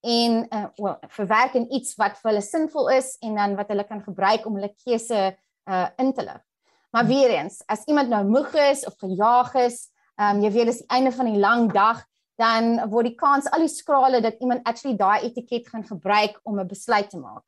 en 0.00 0.46
uh 0.50 0.66
well, 0.76 0.98
verwerk 1.08 1.54
in 1.54 1.70
iets 1.72 1.94
wat 1.96 2.18
vir 2.20 2.32
hulle 2.32 2.42
sinvol 2.44 2.90
is 2.92 3.14
en 3.24 3.38
dan 3.40 3.54
wat 3.56 3.70
hulle 3.72 3.86
kan 3.88 4.02
gebruik 4.02 4.44
om 4.46 4.58
hulle 4.58 4.74
keuse 4.84 5.22
uh 5.70 5.86
in 5.96 6.12
te 6.12 6.26
lig. 6.26 6.42
Maar 6.90 7.06
weer 7.06 7.30
eens, 7.30 7.62
as 7.66 7.86
iemand 7.86 8.08
nou 8.08 8.24
moeg 8.26 8.52
is 8.54 8.84
of 8.86 8.98
gejaag 8.98 9.54
is, 9.54 9.88
ehm 10.16 10.36
um, 10.36 10.42
jy 10.42 10.50
weet 10.50 10.70
dis 10.70 10.82
die 10.82 10.92
einde 10.96 11.12
van 11.12 11.26
die 11.30 11.40
lang 11.40 11.72
dag, 11.72 12.04
dan 12.36 12.88
word 12.90 13.10
die 13.10 13.18
kans 13.18 13.50
al 13.50 13.62
die 13.62 13.70
skrale 13.70 14.20
dat 14.20 14.40
iemand 14.40 14.66
actually 14.66 14.96
daai 14.96 15.26
etiket 15.28 15.68
gaan 15.68 15.84
gebruik 15.86 16.40
om 16.42 16.58
'n 16.60 16.66
besluit 16.66 17.10
te 17.10 17.18
maak. 17.18 17.42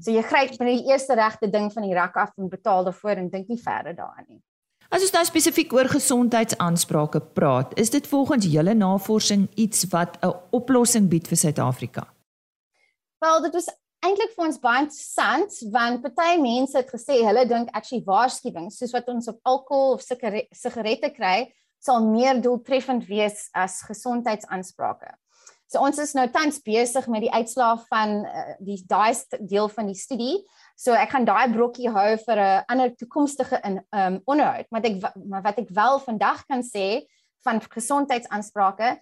So 0.00 0.10
jy 0.10 0.22
gryp 0.22 0.58
met 0.58 0.68
die 0.68 0.90
eerste 0.90 1.14
regte 1.14 1.50
ding 1.50 1.72
van 1.72 1.82
die 1.82 1.94
rak 1.94 2.16
af 2.16 2.32
en 2.38 2.48
betaal 2.48 2.84
daarvoor 2.84 3.20
en 3.20 3.30
dink 3.30 3.48
nie 3.48 3.60
verder 3.60 3.94
daaraan 3.94 4.24
nie. 4.28 4.42
As 4.88 5.02
ons 5.02 5.12
nou 5.12 5.24
spesifiek 5.24 5.72
oor 5.72 5.88
gesondheidsaansprake 5.88 7.20
praat, 7.34 7.72
is 7.78 7.90
dit 7.90 8.06
volgens 8.06 8.46
julle 8.46 8.74
navorsing 8.74 9.48
iets 9.54 9.84
wat 9.90 10.16
'n 10.22 10.32
oplossing 10.50 11.08
bied 11.08 11.26
vir 11.26 11.36
Suid-Afrika? 11.36 12.08
Wel, 13.18 13.42
dit 13.42 13.52
was 13.52 13.68
eintlik 14.04 14.32
vir 14.36 14.44
ons 14.46 14.60
baie 14.60 14.82
interessant 14.84 15.52
want 15.72 16.02
party 16.02 16.40
mense 16.40 16.76
het 16.76 16.90
gesê 16.92 17.22
hulle 17.24 17.46
dink 17.48 17.68
actually 17.72 18.04
waarskuwings 18.04 18.78
soos 18.78 18.92
wat 18.92 19.08
ons 19.08 19.28
op 19.28 19.38
alkohol 19.42 19.96
of 19.96 20.02
sigarette 20.04 21.10
kry 21.16 21.52
sal 21.84 22.06
meer 22.08 22.40
doeltreffend 22.40 23.04
wees 23.10 23.48
as 23.52 23.82
gesondheidsaansprake. 23.84 25.12
So 25.68 25.82
ons 25.82 25.98
is 25.98 26.12
nou 26.14 26.26
tans 26.32 26.60
besig 26.62 27.06
met 27.10 27.24
die 27.24 27.32
uitslae 27.32 27.78
van 27.88 28.20
uh, 28.28 28.42
die 28.62 28.78
daai 28.88 29.16
deel 29.40 29.68
van 29.72 29.88
die 29.90 29.98
studie. 29.98 30.36
So 30.78 30.94
ek 30.94 31.14
gaan 31.14 31.26
daai 31.28 31.50
brokkie 31.52 31.90
hou 31.90 32.10
vir 32.26 32.38
'n 32.40 32.64
ander 32.68 32.94
toekomstige 32.94 33.60
in 33.64 33.80
um 33.92 34.20
onderhoud, 34.24 34.70
maar 34.70 34.84
ek 34.84 35.02
maar 35.24 35.42
wat 35.42 35.58
ek 35.58 35.70
wel 35.70 35.98
vandag 36.00 36.44
kan 36.46 36.62
sê 36.62 37.06
van 37.44 37.60
gesondheidsaansprake 37.60 38.98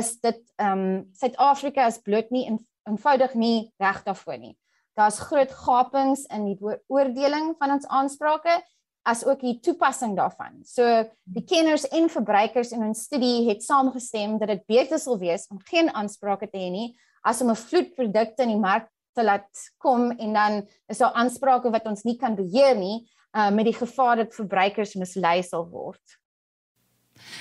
is 0.00 0.16
dit 0.20 0.40
um 0.58 1.04
Suid-Afrika 1.12 1.86
is 1.86 1.98
bloot 1.98 2.30
nie 2.30 2.46
in, 2.46 2.58
eenvoudig 2.88 3.34
nie 3.34 3.72
reg 3.78 4.02
daarvoor 4.04 4.38
nie. 4.38 4.56
Daar's 4.96 5.20
groot 5.20 5.52
gapings 5.52 6.24
in 6.32 6.46
die 6.46 6.56
beoordeling 6.56 7.54
van 7.58 7.76
ons 7.76 7.86
aansprake 7.86 8.62
as 9.06 9.22
ook 9.24 9.40
die 9.40 9.58
toepassing 9.62 10.16
daarvan. 10.18 10.60
So 10.66 10.82
die 11.24 11.44
kenners 11.46 11.86
en 11.94 12.10
verbruikers 12.10 12.72
in 12.74 12.82
ons 12.88 13.06
studie 13.06 13.46
het 13.48 13.62
saamgestem 13.62 14.38
dat 14.42 14.50
dit 14.50 14.66
beter 14.66 14.98
sal 14.98 15.18
wees 15.20 15.46
om 15.52 15.62
geen 15.70 15.92
aansprake 15.94 16.50
te 16.50 16.58
hê 16.58 16.70
nie 16.74 16.88
as 17.22 17.40
om 17.42 17.50
'n 17.50 17.56
vloed 17.56 17.94
produkte 17.94 18.42
in 18.42 18.54
die 18.54 18.62
mark 18.62 18.90
te 19.14 19.24
laat 19.24 19.48
kom 19.78 20.10
en 20.10 20.32
dan 20.32 20.66
is 20.88 20.98
daar 20.98 21.12
aansprake 21.12 21.70
wat 21.70 21.86
ons 21.86 22.02
nie 22.02 22.16
kan 22.16 22.34
beheer 22.34 22.76
nie 22.76 23.06
uh, 23.36 23.50
met 23.50 23.64
die 23.64 23.74
gevaar 23.74 24.16
dat 24.16 24.34
verbruikers 24.34 24.94
mislei 24.94 25.42
sal 25.42 25.68
word. 25.70 26.02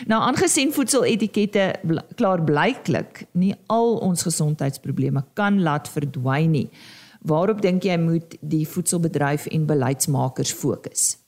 Nou 0.07 0.21
aangesien 0.23 0.71
voedseletikette 0.71 1.73
klaarblyklik 2.15 3.25
nie 3.33 3.55
al 3.67 3.97
ons 3.97 4.23
gesondheidsprobleme 4.23 5.25
kan 5.33 5.59
laat 5.61 5.89
verdwyn 5.91 6.51
nie, 6.51 6.69
waarop 7.21 7.61
dink 7.61 7.83
jy 7.83 7.97
moet 7.99 8.37
die 8.41 8.63
voedselbedryf 8.67 9.49
en 9.51 9.67
beleidsmakers 9.67 10.53
fokus? 10.53 11.24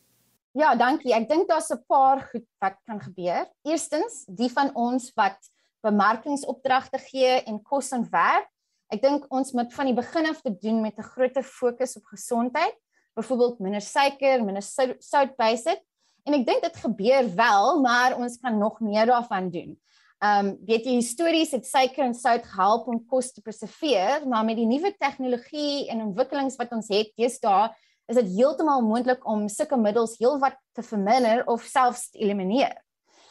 Ja, 0.57 0.71
dankie. 0.73 1.13
Ek 1.13 1.27
dink 1.29 1.45
daar's 1.51 1.69
'n 1.69 1.83
paar 1.85 2.21
goed 2.31 2.47
wat 2.59 2.77
kan 2.85 2.99
gebeur. 2.99 3.45
Eerstens, 3.61 4.25
die 4.25 4.49
van 4.49 4.73
ons 4.73 5.11
wat 5.13 5.37
bemarkingsopdragte 5.85 6.97
gee 6.97 7.43
en 7.45 7.61
kos 7.61 7.91
en 7.91 8.07
werk. 8.09 8.49
Ek 8.89 9.01
dink 9.01 9.25
ons 9.29 9.51
moet 9.51 9.73
van 9.73 9.85
die 9.85 9.93
begin 9.93 10.25
af 10.25 10.41
te 10.41 10.49
doen 10.57 10.81
met 10.81 10.97
'n 10.97 11.03
groter 11.13 11.43
fokus 11.43 11.95
op 11.95 12.05
gesondheid, 12.05 12.75
byvoorbeeld 13.13 13.59
minder 13.59 13.81
suiker, 13.81 14.43
minder 14.43 14.63
sout 14.99 15.35
bysit. 15.37 15.81
En 16.25 16.33
ek 16.33 16.45
dink 16.45 16.61
dit 16.61 16.77
gebeur 16.77 17.35
wel, 17.35 17.81
maar 17.81 18.17
ons 18.17 18.37
kan 18.37 18.57
nog 18.57 18.79
meer 18.79 19.05
daarvan 19.05 19.49
doen. 19.49 19.79
Ehm 20.19 20.47
um, 20.47 20.57
weet 20.65 20.85
jy 20.85 20.93
histories 20.93 21.51
het 21.51 21.65
suiker 21.65 22.03
en 22.03 22.13
sout 22.13 22.43
gehelp 22.43 22.87
om 22.87 23.05
kos 23.05 23.31
te 23.31 23.41
preserveer, 23.41 24.27
maar 24.27 24.45
met 24.45 24.55
die 24.55 24.65
nuwe 24.65 24.95
tegnologie 24.97 25.89
en 25.89 26.01
ontwikkelings 26.01 26.55
wat 26.55 26.71
ons 26.71 26.87
het 26.87 27.11
deesdae, 27.15 27.69
is 28.07 28.15
dit 28.15 28.33
heeltemal 28.37 28.81
moontlik 28.81 29.23
om 29.27 29.47
sulke 29.51 29.77
middels 29.77 30.17
heelwat 30.17 30.57
te 30.75 30.83
verminder 30.83 31.43
of 31.47 31.63
selfs 31.67 32.09
te 32.09 32.19
elimineer. 32.23 32.75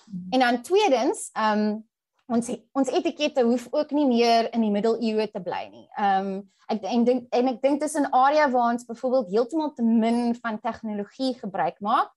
Hmm. 0.04 0.26
En 0.30 0.44
dan 0.44 0.62
tweedens, 0.62 1.30
ehm 1.32 1.66
um, 1.66 1.84
ons 2.26 2.50
ons 2.74 2.88
etikette 2.90 3.44
hoef 3.46 3.68
ook 3.70 3.92
nie 3.94 4.06
meer 4.06 4.48
in 4.54 4.64
die 4.66 4.70
middeleeue 4.74 5.28
te 5.30 5.40
bly 5.42 5.64
nie. 5.70 5.86
Ehm 5.96 6.28
um, 6.34 6.44
ek 6.66 6.82
en 6.90 7.04
dink 7.06 7.26
en 7.30 7.48
ek 7.52 7.60
dink 7.62 7.80
dis 7.80 7.94
'n 7.94 8.10
area 8.10 8.48
waar 8.50 8.72
ons 8.72 8.86
byvoorbeeld 8.86 9.30
heeltemal 9.30 9.72
te 9.74 9.82
min 9.82 10.34
van 10.34 10.60
tegnologie 10.60 11.34
gebruik 11.38 11.80
maak. 11.80 12.10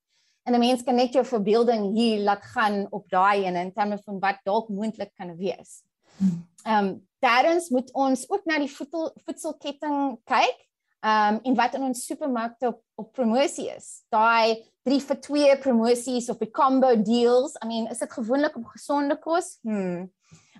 En 0.43 0.53
'n 0.53 0.59
mens 0.59 0.83
kan 0.83 0.95
net 0.95 1.13
jou 1.13 1.25
verbeelding 1.25 1.93
hier 1.95 2.19
laat 2.19 2.43
gaan 2.43 2.87
op 2.89 3.09
daai 3.09 3.45
en 3.45 3.55
in 3.55 3.73
terme 3.73 3.97
van 3.97 4.19
wat 4.19 4.39
dalk 4.43 4.69
moontlik 4.69 5.13
kan 5.15 5.35
wees. 5.37 5.83
Hmm. 6.17 6.47
Ehm 6.63 6.85
um, 6.85 7.07
daarens 7.19 7.69
moet 7.69 7.93
ons 7.93 8.29
ook 8.29 8.45
na 8.45 8.57
die 8.59 8.71
voedsel 8.71 9.11
voedselketting 9.25 10.19
kyk 10.23 10.68
um 10.99 11.39
en 11.47 11.55
wat 11.55 11.75
in 11.77 11.85
ons 11.87 12.05
supermarkte 12.05 12.73
op 12.73 12.83
op 12.99 13.13
promosie 13.15 13.69
is. 13.71 14.03
Daai 14.11 14.59
3 14.83 14.99
vir 15.07 15.19
2 15.23 15.57
promosies 15.63 16.27
of 16.29 16.39
die 16.41 16.51
combo 16.51 16.91
deals. 16.95 17.55
I 17.63 17.67
mean, 17.67 17.87
is 17.87 18.01
dit 18.03 18.11
gewoonlik 18.11 18.57
op 18.59 18.65
gesonde 18.73 19.15
kos? 19.19 19.57
Hmm. 19.63 20.09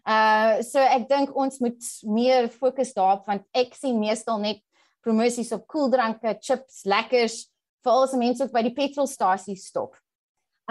Uh 0.08 0.62
so 0.63 0.80
ek 0.80 1.10
dink 1.10 1.36
ons 1.36 1.60
moet 1.60 1.88
meer 2.08 2.47
fokus 2.54 2.93
daarop 2.95 3.28
want 3.28 3.43
ek 3.52 3.75
sien 3.75 3.99
meestal 3.99 4.39
net 4.39 4.62
promosies 5.04 5.52
op 5.56 5.67
koeldranke, 5.67 6.38
chips, 6.43 6.84
lekkers 6.88 7.47
vir 7.84 7.91
al 7.91 8.08
die 8.12 8.21
mense 8.21 8.45
wat 8.45 8.56
by 8.56 8.63
die 8.67 8.75
petrolstasies 8.78 9.67
stop. 9.71 9.97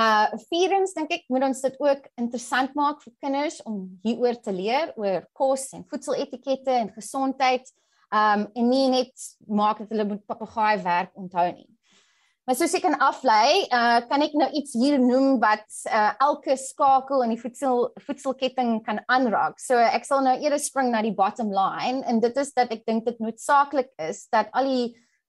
Uh 0.00 0.30
vierens 0.48 0.94
dink 0.96 1.12
ek 1.12 1.26
moet 1.28 1.44
ons 1.50 1.60
dit 1.64 1.76
ook 1.84 2.08
interessant 2.16 2.72
maak 2.78 3.04
vir 3.04 3.14
kinders 3.20 3.60
om 3.68 3.82
hieroor 4.06 4.40
te 4.40 4.54
leer 4.54 4.94
oor 4.96 5.28
kos 5.36 5.68
en 5.76 5.84
voedseletikette 5.90 6.72
en 6.72 6.92
gesondheid 6.96 7.68
um 8.14 8.46
en 8.54 8.68
nie 8.68 8.86
net 8.88 9.12
maak 9.46 9.82
dat 9.82 9.90
hulle 9.92 10.06
moet 10.08 10.24
papegaai 10.26 10.80
werk 10.84 11.12
onthou 11.18 11.50
nie. 11.52 11.68
Maar 12.48 12.56
soos 12.56 12.72
ek 12.78 12.86
kan 12.86 12.96
aflei, 13.04 13.66
uh 13.76 13.98
kan 14.08 14.22
ek 14.24 14.32
nou 14.40 14.46
iets 14.56 14.72
hier 14.72 14.96
noem 14.96 15.36
wat 15.42 15.66
uh 15.84 16.14
elke 16.24 16.56
skakel 16.56 17.26
in 17.26 17.34
die 17.34 17.40
voedsel 17.40 17.90
voedselketting 18.06 18.78
kan 18.86 19.02
aanraak. 19.12 19.58
So 19.60 19.76
ek 19.76 20.08
sal 20.08 20.24
nou 20.24 20.32
eers 20.40 20.70
spring 20.70 20.88
na 20.94 21.02
die 21.04 21.12
bottom 21.12 21.52
line 21.52 22.00
en 22.08 22.22
dit 22.24 22.40
is 22.40 22.54
dat 22.56 22.72
ek 22.72 22.86
dink 22.88 23.04
dit 23.04 23.20
noodsaaklik 23.20 23.92
is 24.00 24.24
dat 24.32 24.48
al 24.56 24.64
die 24.64 24.86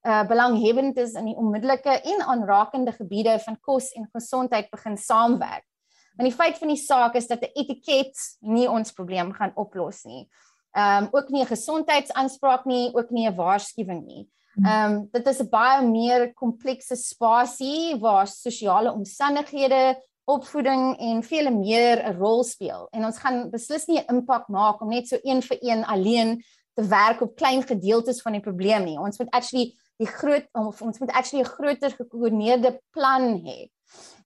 uh 0.08 0.24
belanghebbendes 0.30 1.18
in 1.20 1.34
die 1.34 1.36
onmiddellike 1.36 1.98
en 2.14 2.24
aanrakende 2.24 2.96
gebiede 2.96 3.36
van 3.44 3.60
kos 3.60 3.92
en 4.00 4.08
gesondheid 4.16 4.72
begin 4.72 4.96
saamwerk. 4.96 5.68
Want 6.16 6.30
die 6.30 6.36
feit 6.36 6.56
van 6.60 6.72
die 6.72 6.80
saak 6.80 7.20
is 7.20 7.28
dat 7.28 7.44
'n 7.44 7.52
etiket 7.52 8.16
nie 8.40 8.70
ons 8.72 8.96
probleem 8.96 9.36
gaan 9.36 9.52
oplos 9.56 10.06
nie 10.06 10.30
ehm 10.72 11.04
um, 11.04 11.08
ook 11.12 11.30
nie 11.30 11.42
'n 11.42 11.54
gesondheidsaanspraak 11.56 12.66
nie, 12.66 12.94
ook 12.94 13.10
nie 13.10 13.28
'n 13.28 13.36
waarskuwing 13.36 14.06
nie. 14.06 14.30
Hmm. 14.54 14.66
Ehm 14.66 14.94
um, 14.94 15.08
dit 15.12 15.28
is 15.28 15.40
'n 15.40 15.50
baie 15.50 15.86
meer 15.86 16.34
komplekse 16.34 16.96
spasie 16.96 18.00
waar 18.00 18.28
sosiale 18.28 18.92
omstandighede, 18.92 20.02
opvoeding 20.26 20.98
en 21.00 21.24
vele 21.24 21.52
meer 21.52 22.04
'n 22.04 22.18
rol 22.18 22.44
speel. 22.44 22.88
En 22.92 23.06
ons 23.06 23.18
gaan 23.18 23.50
beslis 23.50 23.86
nie 23.86 24.00
'n 24.00 24.16
impak 24.16 24.48
maak 24.48 24.82
om 24.82 24.90
net 24.90 25.08
so 25.08 25.18
een 25.22 25.42
vir 25.42 25.58
een 25.62 25.86
alleen 25.86 26.44
te 26.74 26.88
werk 26.88 27.22
op 27.22 27.36
klein 27.36 27.64
gedeeltes 27.64 28.22
van 28.22 28.32
die 28.32 28.42
probleem 28.42 28.84
nie. 28.84 29.00
Ons 29.00 29.18
moet 29.18 29.30
actually 29.30 29.74
die 29.98 30.08
groot 30.08 30.48
of 30.52 30.82
ons 30.82 31.00
moet 31.00 31.12
actually 31.12 31.44
'n 31.44 31.54
groter 31.58 31.92
gekoördineerde 31.92 32.82
plan 32.92 33.42
hê. 33.46 33.70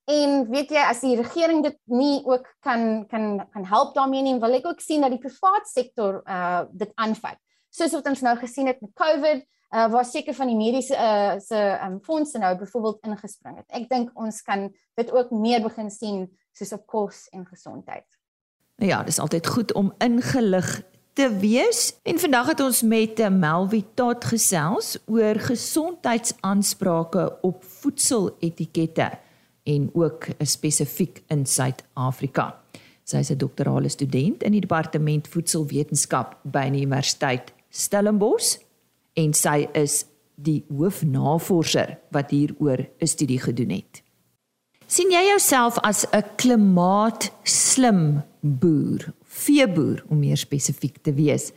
En 0.06 0.50
weet 0.52 0.74
jy 0.76 0.82
as 0.84 1.00
die 1.00 1.16
regering 1.16 1.62
dit 1.63 1.78
nie 1.88 2.20
ook 2.28 2.48
kan 2.60 3.06
kan 3.08 3.48
kan 3.54 3.66
help 3.66 3.94
daarmee 3.96 4.22
nie, 4.26 4.36
wil 4.39 4.58
ek 4.58 4.68
ook 4.68 4.82
sien 4.84 5.02
dat 5.02 5.13
die 5.16 5.22
private 5.22 5.70
sektor 5.70 6.22
uh 6.28 6.63
dit 6.72 6.92
aanvat. 6.96 7.39
Soos 7.72 7.96
wat 7.96 8.08
ons 8.12 8.22
nou 8.22 8.36
gesien 8.38 8.68
het 8.68 8.82
met 8.84 8.92
COVID, 9.00 9.46
uh 9.72 9.88
waar 9.94 10.06
seker 10.06 10.36
van 10.36 10.52
die 10.52 10.60
mediese 10.60 10.98
uh 11.00 11.39
se 11.39 11.80
um 11.86 12.02
fondse 12.04 12.38
nou 12.38 12.52
byvoorbeeld 12.60 13.08
ingespring 13.08 13.58
het. 13.58 13.70
Ek 13.72 13.88
dink 13.89 14.12
ons 14.20 14.42
kan 14.42 14.68
dit 15.00 15.12
ook 15.12 15.32
meer 15.32 15.63
begin 15.63 15.89
sien 15.89 16.28
soos 16.52 16.76
op 16.76 16.86
kos 16.86 17.30
en 17.32 17.48
gesondheid. 17.48 18.06
Ja, 18.76 19.04
dis 19.04 19.20
altyd 19.20 19.48
goed 19.48 19.74
om 19.74 19.94
ingelig 20.04 20.82
te 21.13 21.30
wees. 21.39 21.94
En 22.04 22.20
vandag 22.20 22.48
het 22.48 22.60
ons 22.60 22.82
met 22.82 23.20
uh, 23.20 23.30
Melvie 23.30 23.86
Tot 23.94 24.26
gesels 24.26 24.98
oor 25.06 25.39
gesondheidsaansprake 25.39 27.38
op 27.42 27.63
voedseletikette 27.63 29.22
en 29.63 29.89
ook 29.93 30.28
spesifiek 30.39 31.23
in 31.28 31.45
Suid-Afrika. 31.45 32.60
Sy 33.04 33.17
is 33.17 33.32
'n 33.32 33.38
doktorale 33.38 33.89
student 33.89 34.43
in 34.43 34.52
die 34.52 34.62
departement 34.62 35.28
voedselwetenskap 35.28 36.38
by 36.43 36.69
die 36.69 36.86
Universiteit 36.86 37.54
Stellenbosch 37.69 38.58
en 39.13 39.34
sy 39.34 39.67
is 39.73 40.06
die 40.36 40.63
hoofnavorser 40.69 41.97
wat 42.12 42.32
hieroor 42.32 42.88
'n 42.99 43.08
studie 43.08 43.39
gedoen 43.39 43.69
het. 43.69 44.02
sien 44.88 45.12
jy 45.12 45.23
jouself 45.28 45.80
as 45.80 46.06
'n 46.12 46.23
klimaatslim 46.36 48.21
boer, 48.41 49.13
veeboer 49.23 50.04
om 50.10 50.19
meer 50.19 50.38
spesifiek 50.38 50.97
te 51.02 51.13
wees? 51.13 51.52